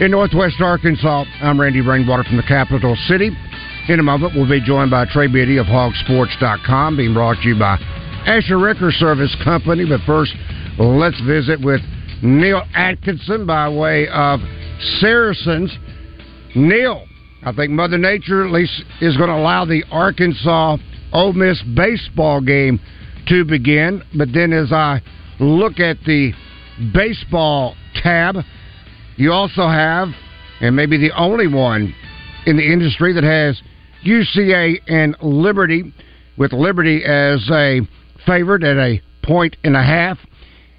[0.00, 1.24] in Northwest Arkansas.
[1.40, 3.30] I'm Randy Rainwater from the capital city.
[3.88, 7.58] In a moment, we'll be joined by Trey Biddy of HogSports.com, being brought to you
[7.58, 7.76] by
[8.26, 9.84] Asher Wrecker Service Company.
[9.88, 10.34] But first,
[10.78, 11.80] let's visit with
[12.22, 14.40] Neil Atkinson by way of
[14.98, 15.76] Saracens.
[16.56, 17.06] Neil,
[17.44, 20.78] I think Mother Nature at least is going to allow the Arkansas
[21.12, 22.80] Ole Miss baseball game
[23.28, 24.02] to begin.
[24.16, 25.02] But then as I
[25.38, 26.32] look at the
[26.92, 28.36] baseball tab,
[29.16, 30.08] you also have,
[30.60, 31.94] and maybe the only one
[32.46, 33.60] in the industry that has
[34.04, 35.92] UCA and Liberty,
[36.36, 37.80] with Liberty as a
[38.26, 40.18] favorite at a point and a half.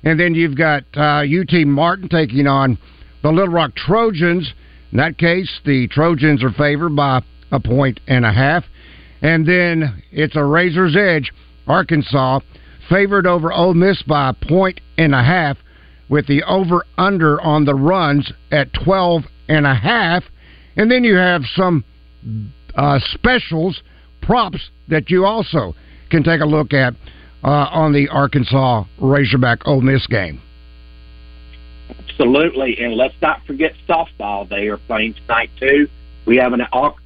[0.04, 2.78] And then you've got uh, UT Martin taking on
[3.24, 4.54] the Little Rock Trojans.
[4.92, 8.64] In that case, the Trojans are favored by a point and a half.
[9.22, 11.32] And then it's a razor's edge.
[11.68, 12.42] Arkansas
[12.90, 15.58] favored over Ole Miss by a point and a half
[16.10, 20.24] with the over under on the runs at 12 and a half.
[20.76, 21.84] And then you have some
[22.76, 23.82] uh, specials,
[24.22, 25.74] props that you also
[26.10, 26.94] can take a look at
[27.44, 30.42] uh, on the Arkansas Razorback Ole Miss game.
[31.90, 34.48] Absolutely, and let's not forget softball.
[34.50, 35.88] They are playing tonight too.
[36.26, 36.62] We have an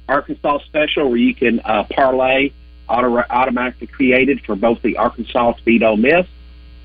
[0.08, 2.52] Arkansas special where you can uh, parlay
[2.88, 6.26] auto- automatically created for both the Arkansas to beat Ole Miss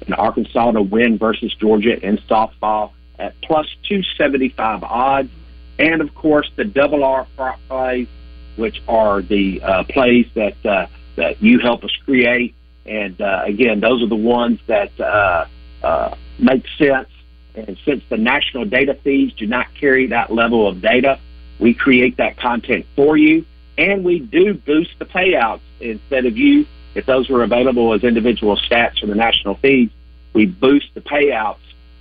[0.05, 5.29] and Arkansas to win versus Georgia in softball at plus 275 odds.
[5.77, 8.07] And of course, the double R prop plays,
[8.55, 12.55] which are the uh, plays that uh, that you help us create.
[12.85, 15.45] And uh, again, those are the ones that uh,
[15.83, 17.09] uh, make sense.
[17.55, 21.19] And since the national data feeds do not carry that level of data,
[21.57, 23.45] we create that content for you.
[23.77, 28.57] And we do boost the payouts instead of you if those were available as individual
[28.57, 29.93] stats from the national feeds,
[30.33, 31.57] we boost the payouts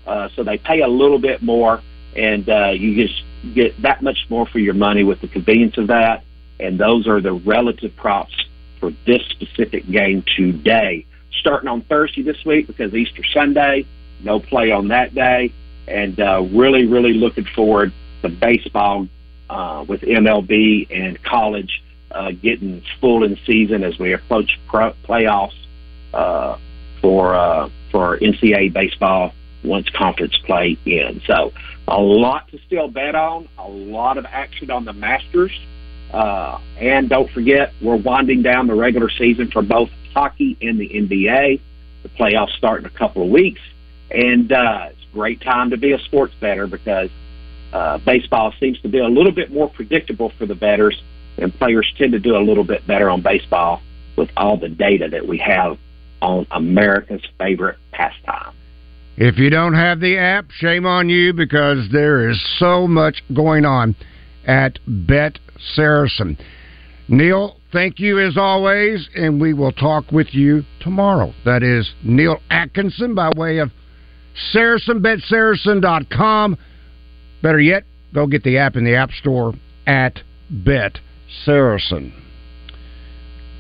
[0.07, 1.81] uh, so they pay a little bit more,
[2.17, 3.23] and uh, you just
[3.55, 6.25] get that much more for your money with the convenience of that.
[6.61, 8.35] And those are the relative props
[8.81, 11.07] for this specific game today.
[11.41, 13.87] Starting on Thursday this week because Easter Sunday,
[14.21, 15.53] no play on that day,
[15.89, 19.09] and uh, really, really looking forward to baseball
[19.51, 21.83] uh, with MLB and college
[22.15, 25.57] uh, getting full in season as we approach pro- playoffs
[26.15, 26.57] uh,
[27.01, 31.25] for uh, for NCAA baseball once conference play ends.
[31.27, 31.53] So
[31.89, 35.59] a lot to still bet on, a lot of action on the Masters,
[36.13, 40.89] uh, and don't forget we're winding down the regular season for both hockey and the
[40.89, 41.61] NBA.
[42.03, 43.61] The playoffs start in a couple of weeks,
[44.11, 47.11] and uh, it's a great time to be a sports better because
[47.73, 51.03] uh, baseball seems to be a little bit more predictable for the betters
[51.39, 53.83] and players tend to do a little bit better on baseball
[54.17, 55.79] with all the data that we have
[56.23, 58.55] on America's favorite pastime.
[59.17, 63.65] If you don't have the app, shame on you because there is so much going
[63.65, 63.95] on
[64.47, 65.39] at Bet
[65.75, 66.37] Saracen.
[67.07, 71.33] Neil, thank you as always, and we will talk with you tomorrow.
[71.45, 73.71] That is Neil Atkinson by way of
[74.53, 76.57] Saracen, BetSaracen.com.
[77.43, 79.53] Better yet, go get the app in the App Store
[79.87, 80.19] at
[80.51, 80.99] Bet
[81.45, 82.13] Saracen.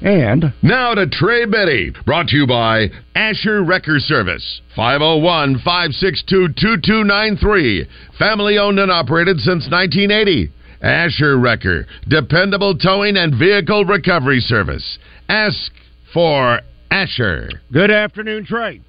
[0.00, 7.86] And now to Trey Biddy, brought to you by Asher Wrecker Service, 501 562 2293.
[8.18, 10.52] Family owned and operated since 1980.
[10.82, 14.98] Asher Wrecker, dependable towing and vehicle recovery service.
[15.30, 15.72] Ask
[16.12, 16.60] for
[16.90, 17.48] Asher.
[17.72, 18.82] Good afternoon, Trey.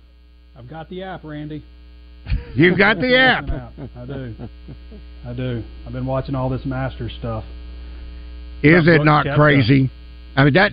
[0.57, 1.63] I've got the app, Randy.
[2.55, 3.45] You've got the app.
[3.95, 4.35] I do.
[5.25, 5.63] I do.
[5.85, 7.45] I've been watching all this master stuff.
[8.65, 9.91] Is it not crazy?
[10.35, 10.71] I mean that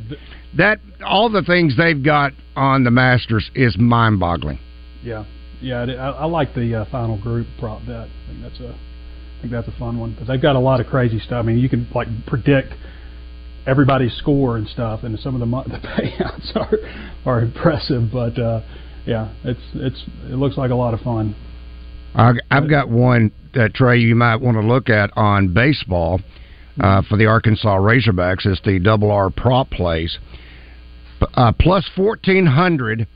[0.57, 4.59] that all the things they've got on the Masters is mind-boggling.
[5.03, 5.25] Yeah,
[5.61, 8.09] Yeah, I, I like the uh, final group prop bet.
[8.09, 10.15] I think that's a, I think that's a fun one.
[10.19, 11.39] But they've got a lot of crazy stuff.
[11.39, 12.75] I mean, you can like predict
[13.67, 16.79] everybody's score and stuff, and some of the the payouts are
[17.25, 18.11] are impressive.
[18.13, 18.61] But uh,
[19.07, 21.35] yeah, it's it's it looks like a lot of fun.
[22.51, 26.21] I've got one that Trey you might want to look at on baseball
[26.81, 28.47] uh, for the Arkansas Razorbacks.
[28.47, 30.19] It's the double R prop plays.
[31.35, 33.07] Uh, plus fourteen hundred.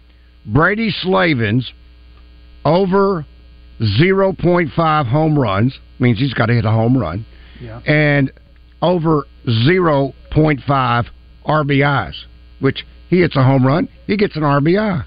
[0.45, 1.73] Brady Slavens
[2.65, 3.27] over
[3.99, 7.27] zero point five home runs means he's got to hit a home run.
[7.61, 7.81] Yeah.
[7.81, 8.33] And
[8.81, 11.07] over zero point five
[11.47, 12.15] RBIs,
[12.61, 15.05] which he hits a home run, he gets an RBI.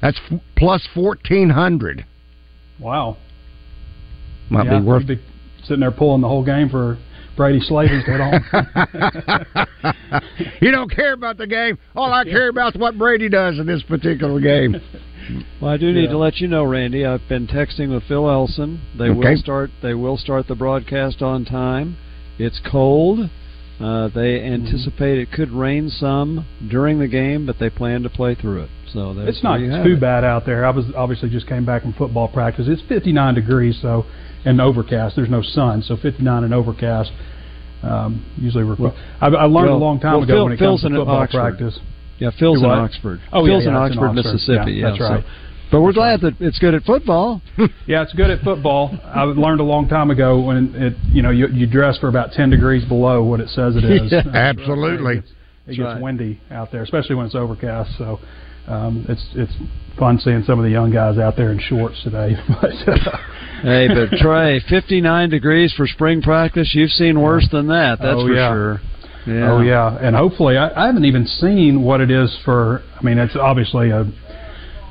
[0.00, 2.04] That's f- plus fourteen hundred.
[2.78, 3.16] Wow.
[4.50, 5.20] Might yeah, be worth be
[5.62, 6.98] sitting there pulling the whole game for
[7.38, 8.44] Brady Slavens to hit home.
[10.60, 11.78] you don't care about the game.
[11.94, 14.76] All I care about is what Brady does in this particular game.
[15.60, 16.12] Well, I do need yeah.
[16.12, 17.04] to let you know, Randy.
[17.04, 18.80] I've been texting with Phil Elson.
[18.96, 19.18] They okay.
[19.18, 19.70] will start.
[19.82, 21.98] They will start the broadcast on time.
[22.38, 23.28] It's cold.
[23.78, 24.54] Uh, they mm-hmm.
[24.54, 28.70] anticipate it could rain some during the game, but they plan to play through it.
[28.90, 30.00] So it's not too it.
[30.00, 30.64] bad out there.
[30.64, 32.64] I was obviously just came back from football practice.
[32.66, 34.06] It's 59 degrees, so
[34.44, 35.16] and overcast.
[35.16, 37.12] There's no sun, so 59 and overcast.
[37.82, 40.58] Um, usually, well, I, I learned well, a long time well, ago Phil, when it
[40.58, 41.38] Phil's comes to football Oxford.
[41.38, 41.78] practice.
[42.18, 43.20] Yeah, Phil's in Oxford.
[43.32, 44.72] Oh, Phil's yeah, in, yeah, Oxford, in Oxford, Mississippi.
[44.72, 45.24] Yeah, that's right.
[45.24, 45.30] So,
[45.70, 47.42] but we're glad that it's good at football.
[47.86, 48.98] yeah, it's good at football.
[49.04, 52.32] I learned a long time ago when it, you know, you, you dress for about
[52.32, 54.10] 10 degrees below what it says it is.
[54.12, 55.18] yeah, absolutely.
[55.18, 55.32] It gets,
[55.66, 56.02] it gets right.
[56.02, 57.90] windy out there, especially when it's overcast.
[57.98, 58.18] So
[58.68, 59.52] um, it's it's
[59.98, 62.34] fun seeing some of the young guys out there in shorts today.
[63.62, 66.70] hey, but Trey, 59 degrees for spring practice.
[66.74, 67.98] You've seen worse than that.
[68.00, 68.52] That's oh, for yeah.
[68.52, 68.80] sure.
[69.26, 69.52] Yeah.
[69.52, 72.82] Oh yeah, and hopefully I, I haven't even seen what it is for.
[72.98, 74.06] I mean, it's obviously a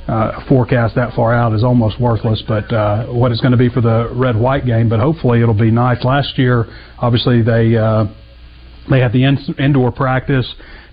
[0.08, 2.44] uh, forecast that far out is almost worthless.
[2.48, 5.54] But uh, what it's going to be for the red white game, but hopefully it'll
[5.54, 6.04] be nice.
[6.04, 6.66] Last year,
[7.00, 8.06] obviously they uh,
[8.90, 10.48] they had the in- indoor practice.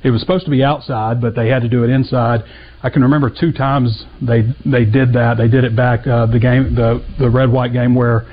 [0.04, 2.42] It was supposed to be outside, but they had to do it inside.
[2.82, 5.36] I can remember two times they they did that.
[5.38, 8.26] They did it back uh, the game the the red white game where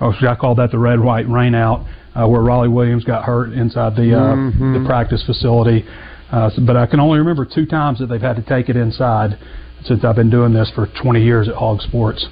[0.00, 3.24] oh should I call that the red white rain out uh, where Rawleigh Williams got
[3.24, 4.82] hurt inside the uh, mm-hmm.
[4.82, 5.84] the practice facility.
[6.32, 9.38] Uh, but I can only remember two times that they've had to take it inside
[9.84, 12.26] since I've been doing this for 20 years at Hog Sports.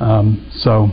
[0.00, 0.88] Um, so,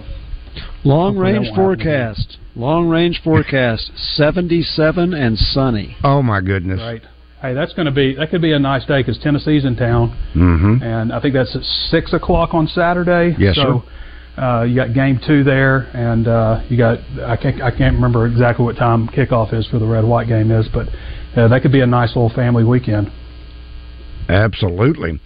[0.83, 5.97] long range forecast, long range forecast, 77 and sunny.
[6.03, 6.79] Oh my goodness!
[6.79, 7.01] Right.
[7.43, 10.17] Hey, that's going to be that could be a nice day because Tennessee's in town,
[10.33, 10.81] mm-hmm.
[10.81, 11.61] and I think that's at
[11.91, 13.35] six o'clock on Saturday.
[13.37, 13.83] Yes, so,
[14.37, 14.41] sir.
[14.41, 18.25] Uh, you got game two there, and uh, you got I can't I can't remember
[18.27, 20.87] exactly what time kickoff is for the red white game is, but
[21.35, 23.11] uh, that could be a nice little family weekend.
[24.29, 25.19] Absolutely.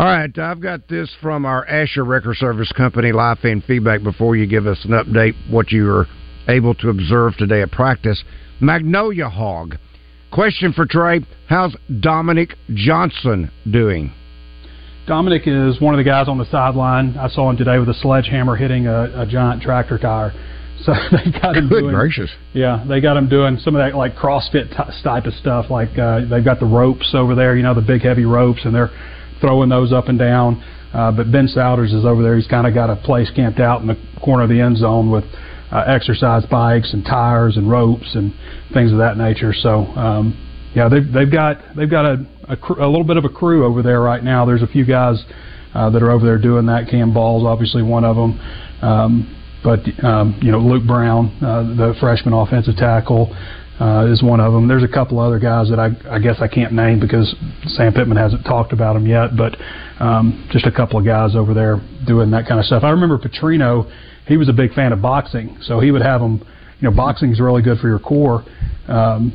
[0.00, 4.34] All right, I've got this from our Asher Wrecker Service Company live fan feedback before
[4.34, 6.08] you give us an update what you were
[6.48, 8.24] able to observe today at practice.
[8.58, 9.76] Magnolia Hog.
[10.32, 14.14] Question for Trey How's Dominic Johnson doing?
[15.06, 17.18] Dominic is one of the guys on the sideline.
[17.18, 20.32] I saw him today with a sledgehammer hitting a, a giant tractor tire.
[20.84, 21.94] So they got him Good doing.
[21.94, 22.28] gracious!
[22.54, 25.70] Yeah, they got him doing some of that like CrossFit t- type of stuff.
[25.70, 28.74] Like uh, they've got the ropes over there, you know, the big heavy ropes, and
[28.74, 28.90] they're
[29.40, 30.60] throwing those up and down.
[30.92, 32.34] Uh, but Ben Sowders is over there.
[32.36, 35.08] He's kind of got a place camped out in the corner of the end zone
[35.08, 35.22] with
[35.72, 38.34] uh, exercise bikes and tires and ropes and
[38.72, 39.52] things of that nature.
[39.52, 43.24] So um, yeah, they've they've got they've got a, a, cr- a little bit of
[43.24, 44.44] a crew over there right now.
[44.44, 45.22] There's a few guys
[45.74, 46.88] uh, that are over there doing that.
[46.90, 48.40] Cam Ball's obviously one of them.
[48.82, 53.34] Um, but um, you know Luke Brown, uh, the freshman offensive tackle,
[53.80, 54.68] uh, is one of them.
[54.68, 57.34] There's a couple other guys that I, I guess I can't name because
[57.66, 59.56] Sam Pittman hasn't talked about them yet, but
[60.00, 62.84] um, just a couple of guys over there doing that kind of stuff.
[62.84, 63.90] I remember Petrino,
[64.26, 66.46] he was a big fan of boxing, so he would have them.
[66.80, 68.44] You know, boxing is really good for your core.
[68.88, 69.32] Um,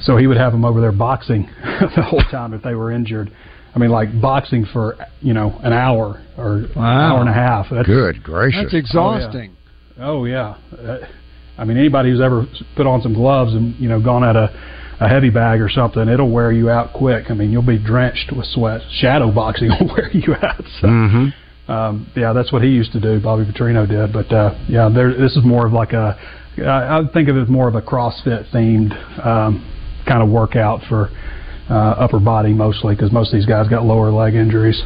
[0.00, 3.32] so he would have them over there boxing the whole time if they were injured.
[3.74, 7.14] I mean, like boxing for you know an hour or wow.
[7.14, 7.66] hour and a half.
[7.70, 9.56] That's, Good gracious, that's exhausting.
[9.98, 10.56] Oh yeah.
[10.72, 10.90] Oh, yeah.
[10.90, 11.06] Uh,
[11.58, 14.48] I mean, anybody who's ever put on some gloves and you know gone at a
[15.00, 17.30] a heavy bag or something, it'll wear you out quick.
[17.30, 18.82] I mean, you'll be drenched with sweat.
[19.00, 20.62] Shadow boxing will wear you out.
[20.80, 21.28] So, mm-hmm.
[21.72, 23.20] Um, yeah, that's what he used to do.
[23.20, 24.12] Bobby Petrino did.
[24.12, 25.14] But uh, yeah, there.
[25.16, 26.18] This is more of like a.
[26.58, 28.92] I think of it as more of a CrossFit themed
[29.26, 29.66] um,
[30.06, 31.08] kind of workout for
[31.70, 34.82] uh, upper body mostly, because most of these guys got lower leg injuries.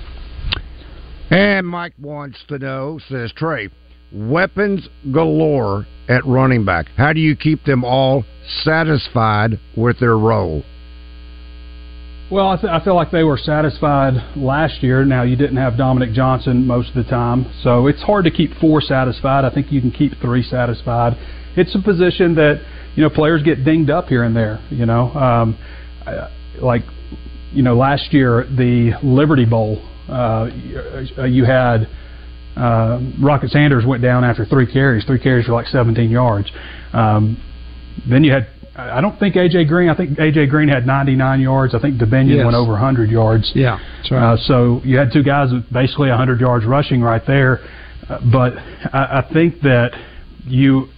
[1.31, 3.69] And Mike wants to know, says Trey,
[4.13, 6.87] weapons galore at running back.
[6.97, 8.25] How do you keep them all
[8.63, 10.63] satisfied with their role?
[12.29, 15.05] Well, I, th- I, feel like they were satisfied last year.
[15.05, 18.53] Now you didn't have Dominic Johnson most of the time, so it's hard to keep
[18.55, 19.45] four satisfied.
[19.45, 21.17] I think you can keep three satisfied.
[21.57, 22.67] It's a position that
[22.97, 24.59] you know players get dinged up here and there.
[24.71, 25.57] You know, um,
[26.61, 26.83] like
[27.53, 30.51] you know last year the Liberty Bowl, uh,
[31.29, 31.87] you had
[32.57, 35.05] uh, Rocket Sanders went down after three carries.
[35.05, 36.51] Three carries for like 17 yards.
[36.93, 37.41] Um,
[38.11, 39.89] then you had I don't think AJ Green.
[39.89, 41.75] I think AJ Green had 99 yards.
[41.75, 42.45] I think Dubinion yes.
[42.45, 43.51] went over 100 yards.
[43.55, 43.79] Yeah,
[44.11, 44.35] right.
[44.35, 47.61] Uh, so you had two guys with basically 100 yards rushing right there.
[48.09, 48.53] Uh, but
[48.93, 49.93] I, I think that
[50.45, 50.89] you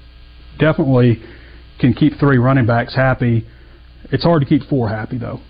[0.59, 1.23] definitely
[1.79, 3.47] can keep three running backs happy.
[4.11, 5.41] It's hard to keep four happy though.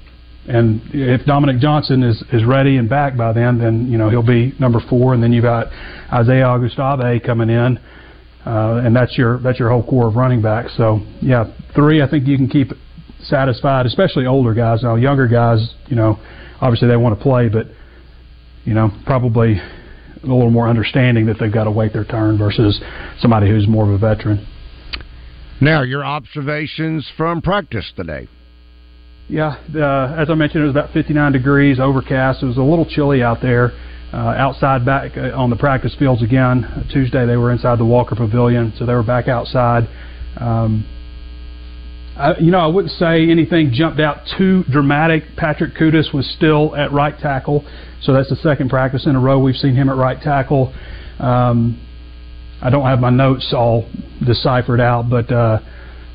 [0.46, 4.22] And if Dominic Johnson is, is ready and back by then, then you know he'll
[4.26, 5.14] be number four.
[5.14, 5.68] And then you've got
[6.12, 7.78] Isaiah Augustave coming in
[8.46, 10.72] uh, and that's your that's your whole core of running backs.
[10.76, 12.72] So yeah, three I think you can keep
[13.22, 14.82] satisfied, especially older guys.
[14.82, 16.18] Now younger guys, you know,
[16.60, 17.66] obviously they want to play, but
[18.64, 22.80] you know probably a little more understanding that they've got to wait their turn versus
[23.20, 24.46] somebody who's more of a veteran.
[25.60, 28.28] Now your observations from practice today.
[29.28, 32.42] Yeah, uh, as I mentioned, it was about 59 degrees, overcast.
[32.42, 33.72] It was a little chilly out there
[34.12, 36.86] uh, outside back uh, on the practice fields again.
[36.92, 39.88] Tuesday they were inside the Walker Pavilion, so they were back outside.
[40.36, 40.86] Um,
[42.16, 45.24] I, you know, I wouldn't say anything jumped out too dramatic.
[45.36, 47.64] Patrick Kutas was still at right tackle,
[48.02, 50.74] so that's the second practice in a row we've seen him at right tackle.
[51.18, 51.84] Um,
[52.60, 53.88] I don't have my notes all
[54.26, 55.60] deciphered out, but uh,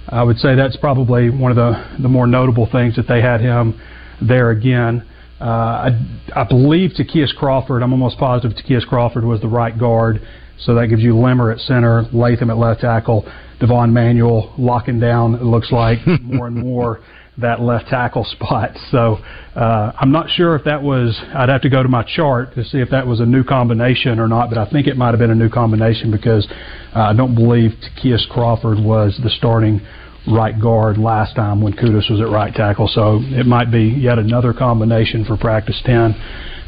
[0.10, 3.40] I would say that's probably one of the the more notable things that they had
[3.40, 3.80] him
[4.22, 5.08] there again.
[5.44, 10.26] Uh, I, I believe Ty'Kieast Crawford, I'm almost positive Ty'Kieast Crawford was the right guard.
[10.60, 15.36] So that gives you Limmer at center, Latham at left tackle, Devon Manuel locking down,
[15.36, 17.02] it looks like, more and more
[17.38, 18.72] that left tackle spot.
[18.92, 19.18] So
[19.56, 22.64] uh, I'm not sure if that was, I'd have to go to my chart to
[22.64, 25.20] see if that was a new combination or not, but I think it might have
[25.20, 26.48] been a new combination because
[26.96, 29.82] uh, I don't believe Ty'Kieast Crawford was the starting
[30.28, 32.88] right guard last time when Kutas was at right tackle.
[32.88, 36.14] So it might be yet another combination for practice 10.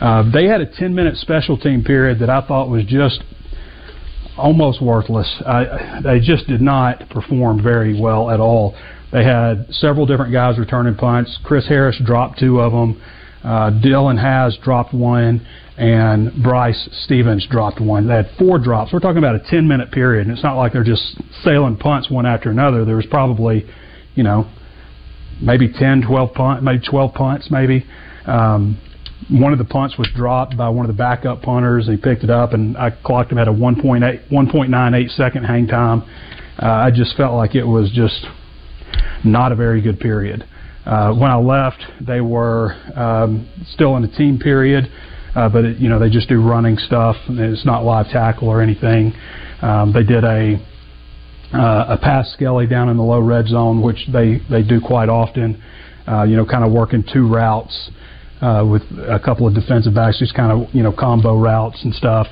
[0.02, 3.24] Uh, they had a 10 minute special team period that I thought was just
[4.38, 5.42] almost worthless.
[5.46, 8.76] I, they just did not perform very well at all.
[9.12, 11.40] They had several different guys returning punts.
[11.44, 13.02] Chris Harris dropped two of them.
[13.44, 15.46] Uh, Dylan Hasz dropped one,
[15.78, 18.08] and Bryce Stephens dropped one.
[18.08, 18.94] They had four drops.
[18.94, 22.10] We're talking about a 10 minute period, and it's not like they're just sailing punts
[22.10, 22.86] one after another.
[22.86, 23.66] There was probably,
[24.16, 24.50] you know,
[25.42, 27.86] maybe 10, 12 punts, maybe 12 punts, maybe.
[28.26, 28.80] Um,
[29.30, 31.88] one of the punts was dropped by one of the backup punters.
[31.88, 36.04] He picked it up, and I clocked him at a 1.8, 1.98 second hang time.
[36.62, 38.26] Uh, I just felt like it was just
[39.26, 40.48] not a very good period.
[40.86, 44.90] Uh, when I left, they were um, still in a team period
[45.36, 47.16] uh, but it, you know they just do running stuff.
[47.28, 49.14] It's not live tackle or anything.
[49.62, 50.56] Um, they did a
[51.54, 55.10] uh, a pass skelly down in the low red zone, which they they do quite
[55.10, 55.62] often.
[56.08, 57.90] Uh, you know, kind of working two routes
[58.42, 61.94] uh, with a couple of defensive backs, just kind of you know combo routes and
[61.94, 62.28] stuff,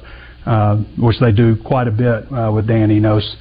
[0.45, 3.35] uh, which they do quite a bit uh, with Dan Enos.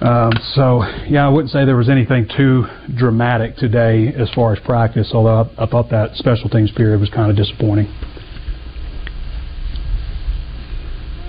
[0.00, 2.66] Um, so yeah, I wouldn't say there was anything too
[2.96, 5.10] dramatic today as far as practice.
[5.12, 7.92] Although I, I thought that special teams period was kind of disappointing.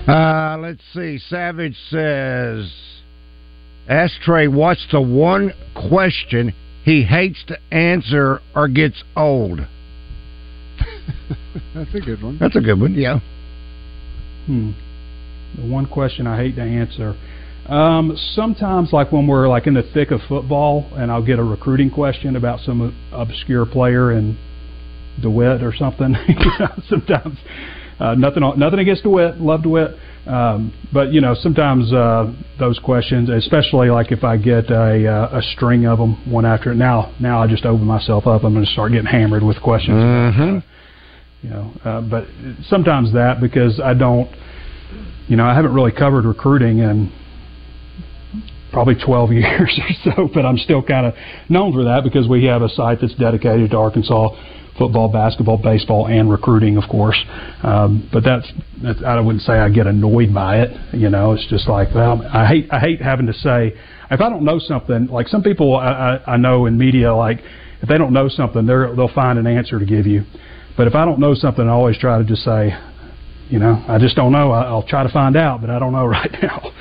[0.08, 1.18] Uh, let's see.
[1.28, 2.72] Savage says,
[3.88, 6.54] Ask Trey, what's the one question
[6.84, 9.60] he hates to answer or gets old?
[11.74, 12.38] That's a good one.
[12.38, 13.20] That's a good one, yeah.
[14.46, 14.72] Hmm.
[15.56, 17.16] The one question I hate to answer.
[17.68, 21.44] Um, sometimes, like when we're like in the thick of football, and I'll get a
[21.44, 24.38] recruiting question about some obscure player in
[25.20, 26.14] DeWitt or something.
[26.88, 27.38] sometimes
[28.00, 29.38] uh, nothing, nothing against DeWitt.
[29.40, 29.94] Love DeWitt.
[30.26, 35.38] Um, but you know, sometimes uh, those questions, especially like if I get a, uh,
[35.38, 38.44] a string of them one after now, now I just open myself up.
[38.44, 39.96] I'm going to start getting hammered with questions.
[39.96, 40.56] Mm-hmm.
[40.56, 40.60] Uh,
[41.42, 42.26] you know, uh, but
[42.64, 44.30] sometimes that because I don't,
[45.26, 47.10] you know, I haven't really covered recruiting in
[48.72, 51.14] probably 12 years or so, but I'm still kind of
[51.48, 54.36] known for that because we have a site that's dedicated to Arkansas
[54.80, 57.22] football, basketball, baseball, and recruiting, of course.
[57.62, 58.50] Um, but that's,
[58.82, 60.94] that's I wouldn't say I get annoyed by it.
[60.94, 63.74] You know, it's just like well, I hate I hate having to say
[64.10, 65.08] if I don't know something.
[65.08, 67.40] Like some people I, I, I know in media, like
[67.82, 70.24] if they don't know something, they're they'll find an answer to give you.
[70.78, 72.72] But if I don't know something, I always try to just say,
[73.50, 74.50] you know, I just don't know.
[74.50, 76.72] I, I'll try to find out, but I don't know right now.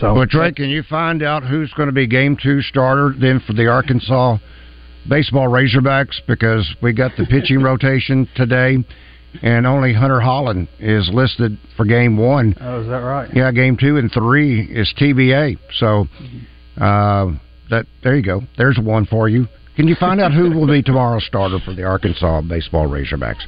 [0.00, 3.40] So, well, Trey, can you find out who's going to be game two starter then
[3.46, 4.38] for the Arkansas
[5.08, 8.78] baseball Razorbacks because we got the pitching rotation today,
[9.42, 12.54] and only Hunter Hollan is listed for game one.
[12.60, 13.28] Oh, is that right?
[13.34, 15.58] Yeah, game two and three is TBA.
[15.78, 16.06] So
[16.80, 17.32] uh,
[17.70, 18.42] that there you go.
[18.56, 19.46] There's one for you.
[19.76, 23.44] Can you find out who will be tomorrow's starter for the Arkansas baseball Razorbacks?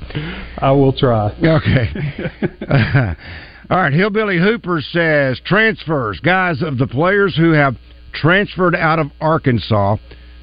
[0.58, 1.32] I will try.
[1.42, 1.88] Okay.
[3.70, 7.76] All right, Hillbilly Hooper says transfers, guys, of the players who have
[8.12, 9.96] transferred out of Arkansas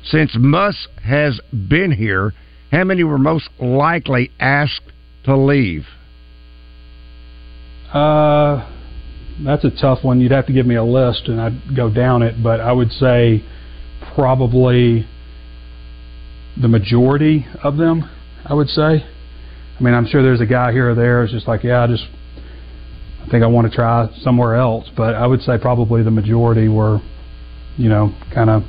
[0.10, 2.34] since Muss has been here,
[2.72, 4.92] how many were most likely asked
[5.24, 5.86] to leave?
[7.94, 8.70] Uh,
[9.44, 10.20] that's a tough one.
[10.20, 12.42] You'd have to give me a list, and I'd go down it.
[12.42, 13.44] But I would say
[14.16, 15.08] probably
[16.60, 18.10] the majority of them.
[18.46, 18.82] I would say.
[18.82, 21.88] I mean, I'm sure there's a guy here or there who's just like, yeah, I
[21.88, 22.06] just
[23.22, 24.90] I think I want to try somewhere else.
[24.96, 27.00] But I would say probably the majority were,
[27.78, 28.64] you know, kind of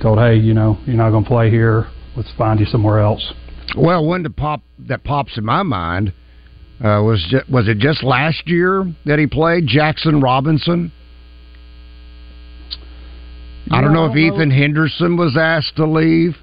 [0.00, 1.88] told, hey, you know, you're not going to play here.
[2.16, 3.32] Let's find you somewhere else.
[3.76, 6.12] Well, one that pop that pops in my mind
[6.80, 10.90] uh, was just, was it just last year that he played Jackson Robinson?
[13.70, 16.34] I don't know if Ethan Henderson was asked to leave.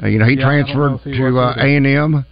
[0.00, 2.24] Uh, you know, he yeah, transferred he to uh, A and M.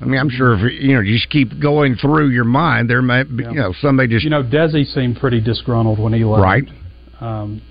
[0.00, 3.02] I mean, I'm sure if you know, you just keep going through your mind, there
[3.02, 3.50] may be, Yeah.
[3.50, 6.42] you know, somebody just You know, Desi seemed pretty disgruntled when he left.
[6.42, 6.64] right.
[7.20, 7.62] Um,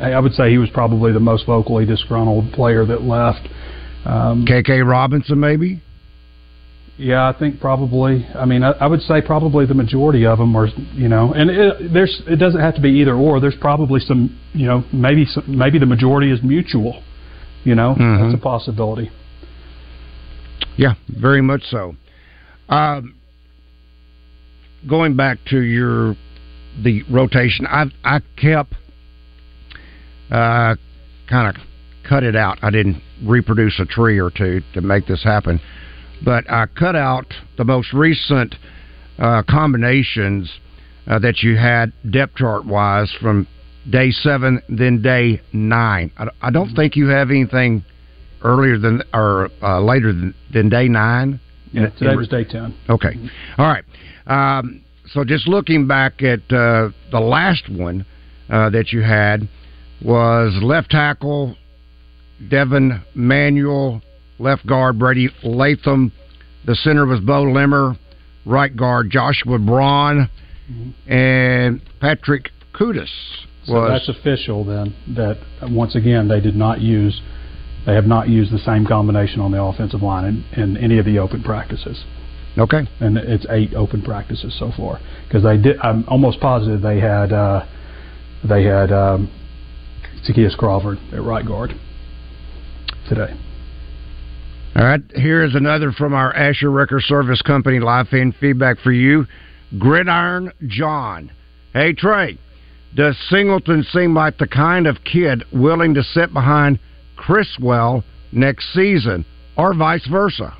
[0.00, 3.48] I I would say he was probably the most vocally disgruntled player that left.
[4.04, 5.82] Um, KK Robinson, maybe.
[6.96, 8.26] Yeah, I think probably.
[8.34, 11.50] I mean, I, I would say probably the majority of them are, you know, and
[11.50, 13.40] it, there's it doesn't have to be either or.
[13.40, 17.02] There's probably some, you know, maybe some, maybe the majority is mutual.
[17.64, 18.30] You know, Mhm.
[18.30, 19.10] that's a possibility.
[20.76, 21.96] Yeah, very much so.
[22.68, 23.14] Um,
[24.86, 26.14] going back to your
[26.82, 28.74] the rotation, I I kept
[30.30, 30.76] uh,
[31.28, 31.62] kind of
[32.08, 32.58] cut it out.
[32.62, 35.60] I didn't reproduce a tree or two to make this happen,
[36.24, 37.26] but I cut out
[37.56, 38.54] the most recent
[39.18, 40.52] uh, combinations
[41.06, 43.46] uh, that you had depth chart wise from
[43.90, 46.10] day seven, then day nine.
[46.18, 47.84] I, I don't think you have anything
[48.42, 51.40] earlier than or uh, later than, than day nine.
[51.72, 52.74] Yeah, today was day ten.
[52.88, 53.14] Okay,
[53.58, 53.84] all right.
[54.26, 58.06] Um, so just looking back at uh, the last one
[58.48, 59.48] uh, that you had
[60.04, 61.56] was left tackle
[62.48, 64.02] Devon Manuel,
[64.38, 66.12] left guard Brady Latham,
[66.66, 67.96] the center was Beaux Limmer,
[68.44, 70.28] right guard Joshua Braun,
[71.06, 73.10] and Patrick Kutas
[73.64, 74.94] So that's official then.
[75.16, 75.38] That
[75.70, 77.20] once again they did not use.
[77.86, 81.04] They have not used the same combination on the offensive line in, in any of
[81.04, 82.02] the open practices.
[82.56, 82.88] okay.
[83.00, 85.00] and it's eight open practices so far.
[85.28, 87.66] Because they did, I'm almost positive they had uh,
[88.48, 89.30] they had um,
[90.26, 91.70] Ty'Kieast Crawford at right guard
[93.08, 93.34] today.
[94.76, 98.90] All right, here is another from our Asher Wrecker Service Company live fan feedback for
[98.90, 99.26] you.
[99.78, 101.30] Gridiron John.
[101.72, 102.38] Hey, Trey,
[102.94, 106.78] does Singleton seem like the kind of kid willing to sit behind
[107.16, 109.24] Criswell next season,
[109.56, 110.56] or vice versa?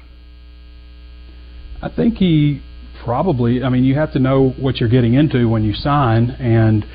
[1.83, 2.62] I think he
[3.05, 3.62] probably.
[3.62, 6.87] I mean, you have to know what you're getting into when you sign, and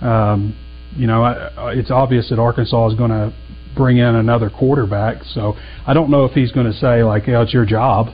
[0.00, 0.56] um,
[0.96, 3.32] you know, I, it's obvious that Arkansas is going to
[3.76, 5.22] bring in another quarterback.
[5.34, 5.54] So
[5.86, 8.08] I don't know if he's going to say like, "Yeah, it's your job.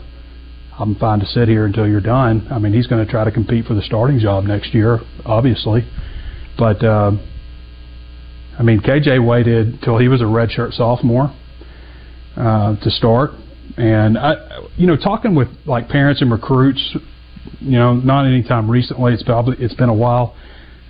[0.78, 3.30] I'm fine to sit here until you're done." I mean, he's going to try to
[3.30, 5.88] compete for the starting job next year, obviously.
[6.58, 7.26] But um,
[8.58, 11.34] I mean, KJ waited till he was a redshirt sophomore
[12.36, 13.30] uh, to start,
[13.76, 14.34] and I,
[14.76, 16.96] you know, talking with like parents and recruits,
[17.60, 19.14] you know, not anytime recently.
[19.14, 20.36] It's probably it's been a while,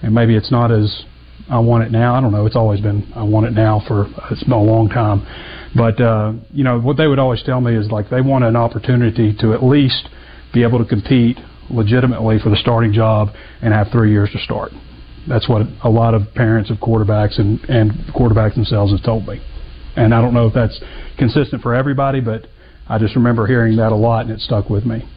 [0.03, 1.05] and maybe it's not as
[1.51, 2.15] I want it now.
[2.15, 2.47] I don't know.
[2.47, 5.27] It's always been I want it now for it's been a long time,
[5.75, 8.57] but uh, you know what they would always tell me is like they want an
[8.57, 10.09] opportunity to at least
[10.55, 11.39] be able to compete
[11.71, 13.29] legitimately for the starting job
[13.61, 14.73] and have three years to start.
[15.29, 19.41] That's what a lot of parents of quarterbacks and and quarterbacks themselves have told me,
[19.97, 20.81] and I don't know if that's
[21.19, 22.47] consistent for everybody, but
[22.89, 25.09] I just remember hearing that a lot and it stuck with me.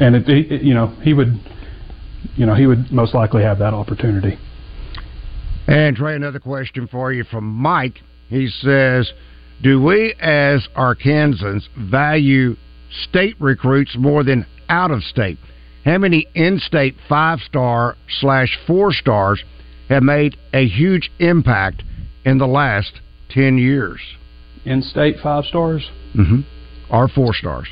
[0.00, 1.38] And it, it you know he would,
[2.34, 4.38] you know he would most likely have that opportunity.
[5.68, 8.00] And Trey, another question for you from Mike.
[8.30, 9.12] He says,
[9.62, 12.56] "Do we as Arkansans value
[13.02, 15.38] state recruits more than out of state?
[15.84, 19.42] How many in-state five-star slash four stars
[19.90, 21.82] have made a huge impact
[22.24, 24.00] in the last ten years?
[24.64, 26.40] In-state five stars Mm-hmm.
[26.90, 27.68] Or four stars?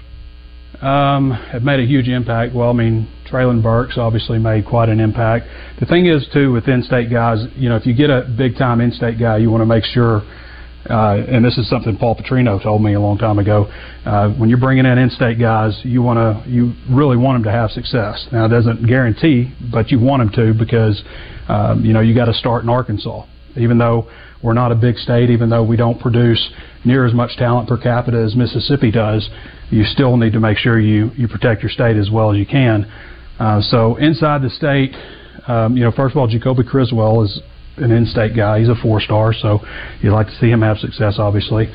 [0.82, 2.54] Um, have made a huge impact.
[2.54, 5.46] Well, I mean Treylon Burks obviously made quite an impact.
[5.80, 9.18] The thing is too with in-state guys, you know, if you get a big-time in-state
[9.18, 10.22] guy, you want to make sure
[10.90, 13.64] uh, and this is something Paul Petrino told me a long time ago.
[14.04, 17.50] Uh, when you're bringing in in-state guys, you want to, you really want them to
[17.50, 18.28] have success.
[18.32, 21.02] Now, it doesn't guarantee, but you want them to because,
[21.48, 23.24] um, you know, you got to start in Arkansas.
[23.58, 24.08] Even though
[24.42, 26.50] we're not a big state, even though we don't produce
[26.84, 29.28] near as much talent per capita as Mississippi does,
[29.70, 32.46] you still need to make sure you you protect your state as well as you
[32.46, 32.84] can.
[33.38, 34.94] Uh, so inside the state,
[35.48, 37.40] um, you know, first of all, Jacoby Criswell is
[37.76, 38.60] an in-state guy.
[38.60, 39.60] He's a four-star, so
[40.00, 41.16] you'd like to see him have success.
[41.18, 41.68] Obviously,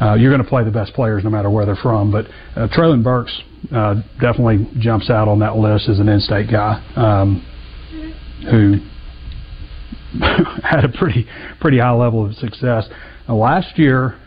[0.00, 2.12] uh, you're going to play the best players no matter where they're from.
[2.12, 3.36] But uh, Treylon Burks
[3.74, 7.44] uh, definitely jumps out on that list as an in-state guy um,
[8.50, 8.76] who
[10.62, 11.26] had a pretty
[11.60, 12.88] pretty high level of success.
[13.28, 14.18] Uh, last year,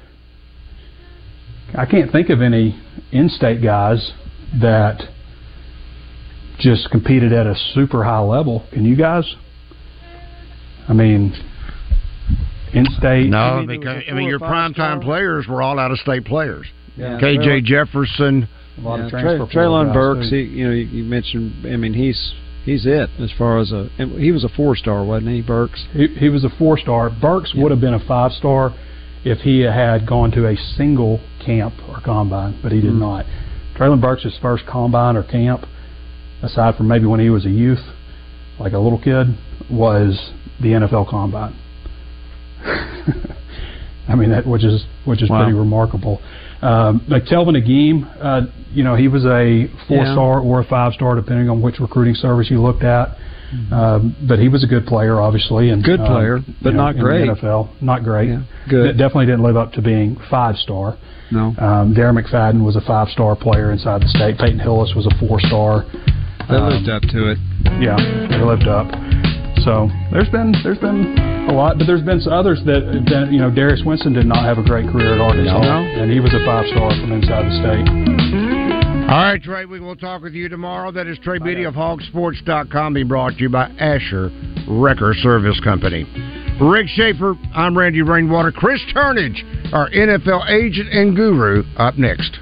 [1.76, 2.80] I can't think of any
[3.12, 4.12] in-state guys
[4.62, 5.02] that
[6.60, 8.68] just competed at a super high level.
[8.72, 9.36] Can you guys?
[10.88, 11.34] I mean,
[12.74, 13.30] in-state.
[13.30, 15.02] No, I mean, because I mean your four or five primetime star.
[15.02, 16.68] players were all out-of-state players.
[16.96, 18.48] Yeah, KJ Jefferson.
[18.78, 21.66] a lot yeah, of transfer portal Treylon guys, Burks, he, you know, you, you mentioned.
[21.66, 22.34] I mean, he's
[22.66, 23.90] he's it as far as a.
[23.98, 25.86] and He was a four star, wasn't he, Burks?
[25.94, 27.10] He, he was a four star.
[27.10, 28.74] Burks would have been a five star
[29.24, 33.00] if he had gone to a single camp or combine, but he did Mhm.
[33.00, 33.26] not.
[33.76, 35.66] Treylon Burks' first combine or camp,
[36.42, 37.84] aside from maybe when he was a youth,
[38.60, 39.36] like a little kid,
[39.70, 41.54] was the NFL combine.
[44.08, 45.44] I mean that, which is which is Wow.
[45.44, 46.22] pretty remarkable.
[46.62, 50.94] Um, like Telvin Agim, uh, you know, he was a four star or a five
[50.94, 53.18] star, depending on which recruiting service you looked at.
[53.72, 56.84] Um, but he was a good player, obviously, and Good um, player, but you know,
[56.84, 57.26] not in great.
[57.28, 58.30] The NFL, not great.
[58.30, 58.84] Yeah, good.
[58.84, 60.98] De- definitely didn't live up to being five star.
[61.32, 61.48] No.
[61.58, 64.38] Um, Darren McFadden was a five star player inside the state.
[64.38, 65.84] Peyton Hillis was a four star.
[66.50, 67.38] They lived up to it.
[67.80, 67.96] Yeah,
[68.30, 68.88] they lived up.
[69.64, 71.18] So there's been there's been
[71.50, 74.58] a lot, but there's been some others that you know Darius Winston did not have
[74.58, 75.80] a great career at Arkansas, No.
[76.02, 77.88] and he was a five star from inside the state.
[79.12, 80.90] All right, Trey, we will talk with you tomorrow.
[80.92, 84.32] That is Trey Biddy of hogsports.com being brought to you by Asher
[84.70, 86.06] Wrecker Service Company.
[86.62, 88.52] Rick Schaefer, I'm Randy Rainwater.
[88.52, 92.38] Chris Turnage, our NFL agent and guru, up next.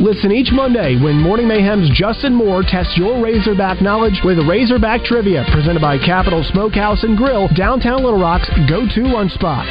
[0.00, 5.44] Listen each Monday when Morning Mayhem's Justin Moore tests your Razorback knowledge with Razorback Trivia,
[5.52, 9.66] presented by Capital Smokehouse and Grill, downtown Little Rock's go-to lunch spot.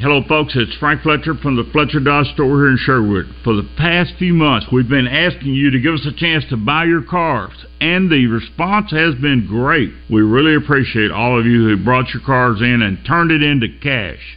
[0.00, 0.54] Hello, folks.
[0.56, 3.26] It's Frank Fletcher from the Fletcher Dodge store here in Sherwood.
[3.44, 6.56] For the past few months, we've been asking you to give us a chance to
[6.56, 9.92] buy your cars, and the response has been great.
[10.10, 13.68] We really appreciate all of you who brought your cars in and turned it into
[13.80, 14.36] cash.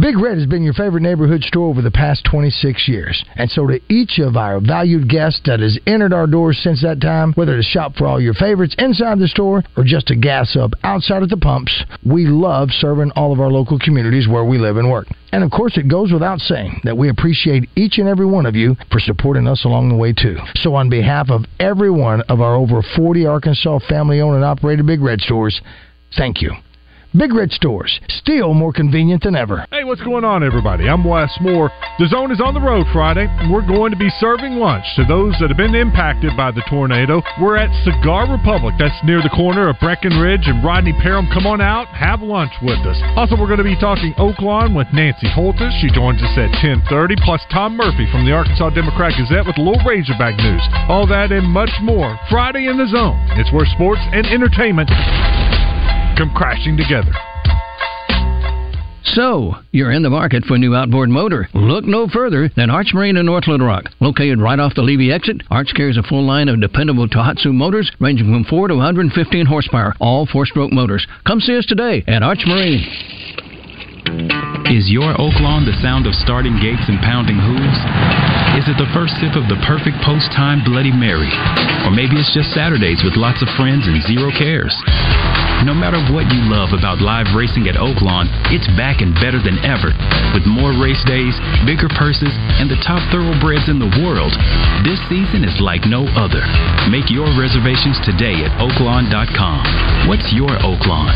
[0.00, 3.22] Big Red has been your favorite neighborhood store over the past 26 years.
[3.36, 7.02] And so to each of our valued guests that has entered our doors since that
[7.02, 10.56] time, whether to shop for all your favorites inside the store or just to gas
[10.56, 14.56] up outside at the pumps, we love serving all of our local communities where we
[14.56, 15.06] live and work.
[15.32, 18.56] And of course, it goes without saying that we appreciate each and every one of
[18.56, 20.38] you for supporting us along the way, too.
[20.54, 24.86] So, on behalf of every one of our over 40 Arkansas family owned and operated
[24.86, 25.60] Big Red stores,
[26.16, 26.52] thank you.
[27.10, 29.66] Big Red Stores, still more convenient than ever.
[29.72, 30.86] Hey, what's going on, everybody?
[30.86, 31.66] I'm Wes Moore.
[31.98, 35.34] The Zone is on the road Friday, we're going to be serving lunch to those
[35.42, 37.18] that have been impacted by the tornado.
[37.42, 38.78] We're at Cigar Republic.
[38.78, 41.26] That's near the corner of Breckenridge and Rodney Parham.
[41.34, 43.02] Come on out, have lunch with us.
[43.18, 45.74] Also, we're going to be talking Oaklawn with Nancy Holthus.
[45.82, 47.18] She joins us at 10:30.
[47.26, 50.62] Plus, Tom Murphy from the Arkansas Democrat Gazette with a little Razorback news.
[50.86, 52.14] All that and much more.
[52.30, 53.18] Friday in the Zone.
[53.34, 54.94] It's where sports and entertainment
[56.20, 57.12] come crashing together.
[59.14, 61.48] So, you're in the market for a new outboard motor.
[61.54, 63.86] Look no further than Arch Marine in North Little Rock.
[64.00, 67.90] Located right off the Levy exit, Arch carries a full line of dependable Tohatsu motors
[68.00, 71.06] ranging from 4 to 115 horsepower, all four stroke motors.
[71.26, 72.84] Come see us today at Arch Marine.
[74.76, 78.39] Is your oak lawn the sound of starting gates and pounding hooves?
[78.58, 81.30] Is it the first sip of the perfect post time Bloody Mary?
[81.86, 84.74] Or maybe it's just Saturdays with lots of friends and zero cares?
[85.62, 89.62] No matter what you love about live racing at Oaklawn, it's back and better than
[89.62, 89.94] ever.
[90.34, 94.34] With more race days, bigger purses, and the top thoroughbreds in the world,
[94.82, 96.42] this season is like no other.
[96.90, 100.10] Make your reservations today at oaklawn.com.
[100.10, 101.12] What's your Oaklawn?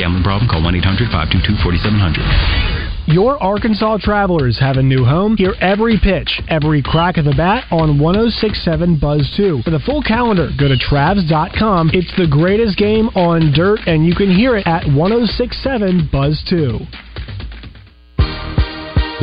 [0.00, 0.48] Gambling problem?
[0.48, 2.67] Call 1 800 522 4700.
[3.08, 5.34] Your Arkansas travelers have a new home.
[5.38, 9.62] Hear every pitch, every crack of the bat on 1067 Buzz 2.
[9.64, 11.88] For the full calendar, go to Travs.com.
[11.94, 16.76] It's the greatest game on dirt, and you can hear it at 1067 Buzz 2.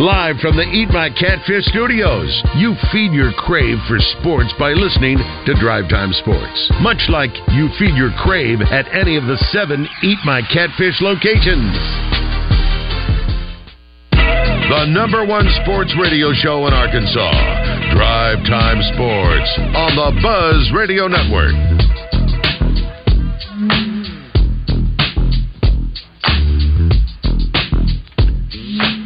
[0.02, 5.22] Live from the Eat My Catfish studios, you feed your crave for sports by listening
[5.46, 6.58] to Drive Time Sports.
[6.82, 12.25] Much like you feed your crave at any of the seven Eat My Catfish locations.
[14.68, 17.94] The number one sports radio show in Arkansas.
[17.94, 21.54] Drive Time Sports on the Buzz Radio Network.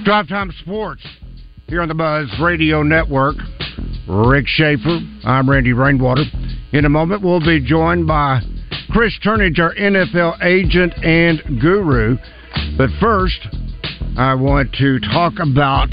[0.06, 1.06] Drive Time Sports
[1.68, 3.36] here on the Buzz Radio Network.
[4.08, 5.00] Rick Schaefer.
[5.26, 6.24] I'm Randy Rainwater.
[6.72, 8.40] In a moment, we'll be joined by
[8.92, 12.18] Chris Turnage, our NFL agent and guru.
[12.78, 13.46] But first,
[14.18, 15.90] I want to talk about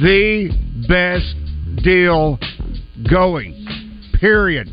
[0.00, 0.50] the
[0.88, 1.34] best
[1.82, 2.38] deal
[3.10, 3.66] going.
[4.20, 4.68] Period.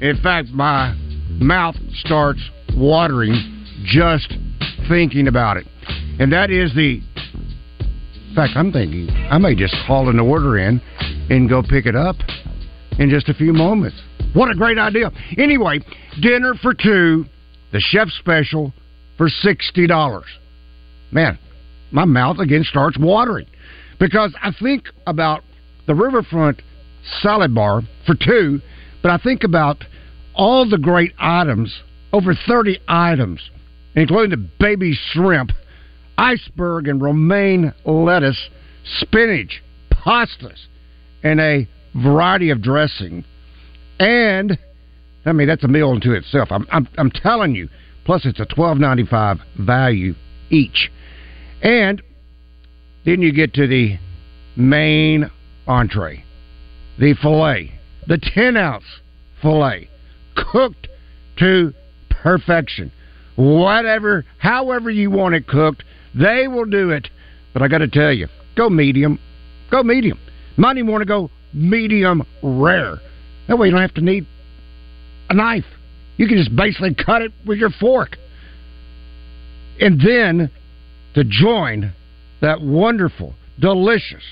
[0.00, 0.94] In fact, my
[1.30, 2.40] mouth starts
[2.76, 4.32] watering just
[4.88, 5.66] thinking about it.
[6.18, 7.00] And that is the
[8.28, 10.80] in fact, I'm thinking I may just call an order in
[11.30, 12.16] and go pick it up
[12.98, 14.00] in just a few moments.
[14.34, 15.10] What a great idea.
[15.36, 15.80] Anyway,
[16.20, 17.24] dinner for two,
[17.72, 18.72] the chef special
[19.16, 20.22] for $60.
[21.10, 21.38] Man,
[21.90, 23.46] my mouth again starts watering
[23.98, 25.42] because I think about
[25.86, 26.62] the riverfront
[27.20, 28.60] salad bar for two,
[29.02, 29.84] but I think about
[30.34, 33.50] all the great items, over 30 items,
[33.96, 35.50] including the baby shrimp,
[36.16, 38.48] iceberg and romaine lettuce,
[39.00, 40.66] spinach, pastas,
[41.22, 43.24] and a variety of dressing.
[43.98, 44.58] And
[45.24, 46.48] I mean that's a meal unto itself.
[46.50, 47.68] I'm I'm, I'm telling you.
[48.04, 50.14] Plus, it's a twelve ninety five value
[50.50, 50.90] each.
[51.62, 52.02] And
[53.04, 53.98] then you get to the
[54.56, 55.30] main
[55.66, 56.24] entree,
[56.98, 57.72] the filet,
[58.06, 58.84] the 10 ounce
[59.42, 59.88] filet,
[60.36, 60.88] cooked
[61.38, 61.72] to
[62.10, 62.92] perfection.
[63.36, 67.08] Whatever, however you want it cooked, they will do it.
[67.52, 69.18] But I got to tell you, go medium.
[69.70, 70.18] Go medium.
[70.56, 72.98] Might even want to go medium rare.
[73.46, 74.26] That way you don't have to need
[75.30, 75.64] a knife.
[76.16, 78.16] You can just basically cut it with your fork.
[79.80, 80.50] And then
[81.18, 81.92] to join
[82.40, 84.22] that wonderful, delicious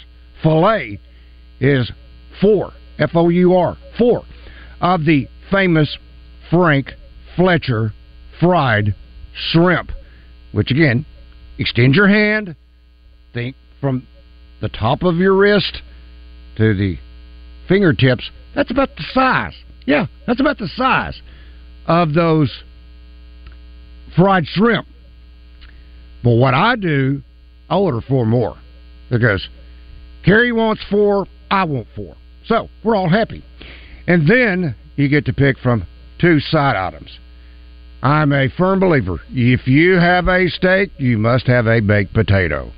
[0.40, 1.00] filet
[1.58, 1.90] is
[2.40, 4.22] four, F O U R, four
[4.80, 5.98] of the famous
[6.48, 6.92] Frank
[7.34, 7.92] Fletcher
[8.38, 8.94] fried
[9.34, 9.90] shrimp,
[10.52, 11.04] which again,
[11.58, 12.54] extend your hand,
[13.34, 14.06] think from
[14.60, 15.82] the top of your wrist
[16.56, 16.98] to the
[17.66, 18.30] fingertips.
[18.54, 19.54] That's about the size.
[19.86, 21.20] Yeah, that's about the size
[21.88, 22.62] of those
[24.14, 24.86] fried shrimp.
[26.22, 27.22] But what I do,
[27.68, 28.56] I order four more
[29.10, 29.46] because
[30.24, 32.16] Carrie wants four, I want four.
[32.46, 33.44] So we're all happy.
[34.06, 35.86] And then you get to pick from
[36.18, 37.10] two side items.
[38.02, 39.20] I'm a firm believer.
[39.30, 42.70] If you have a steak, you must have a baked potato.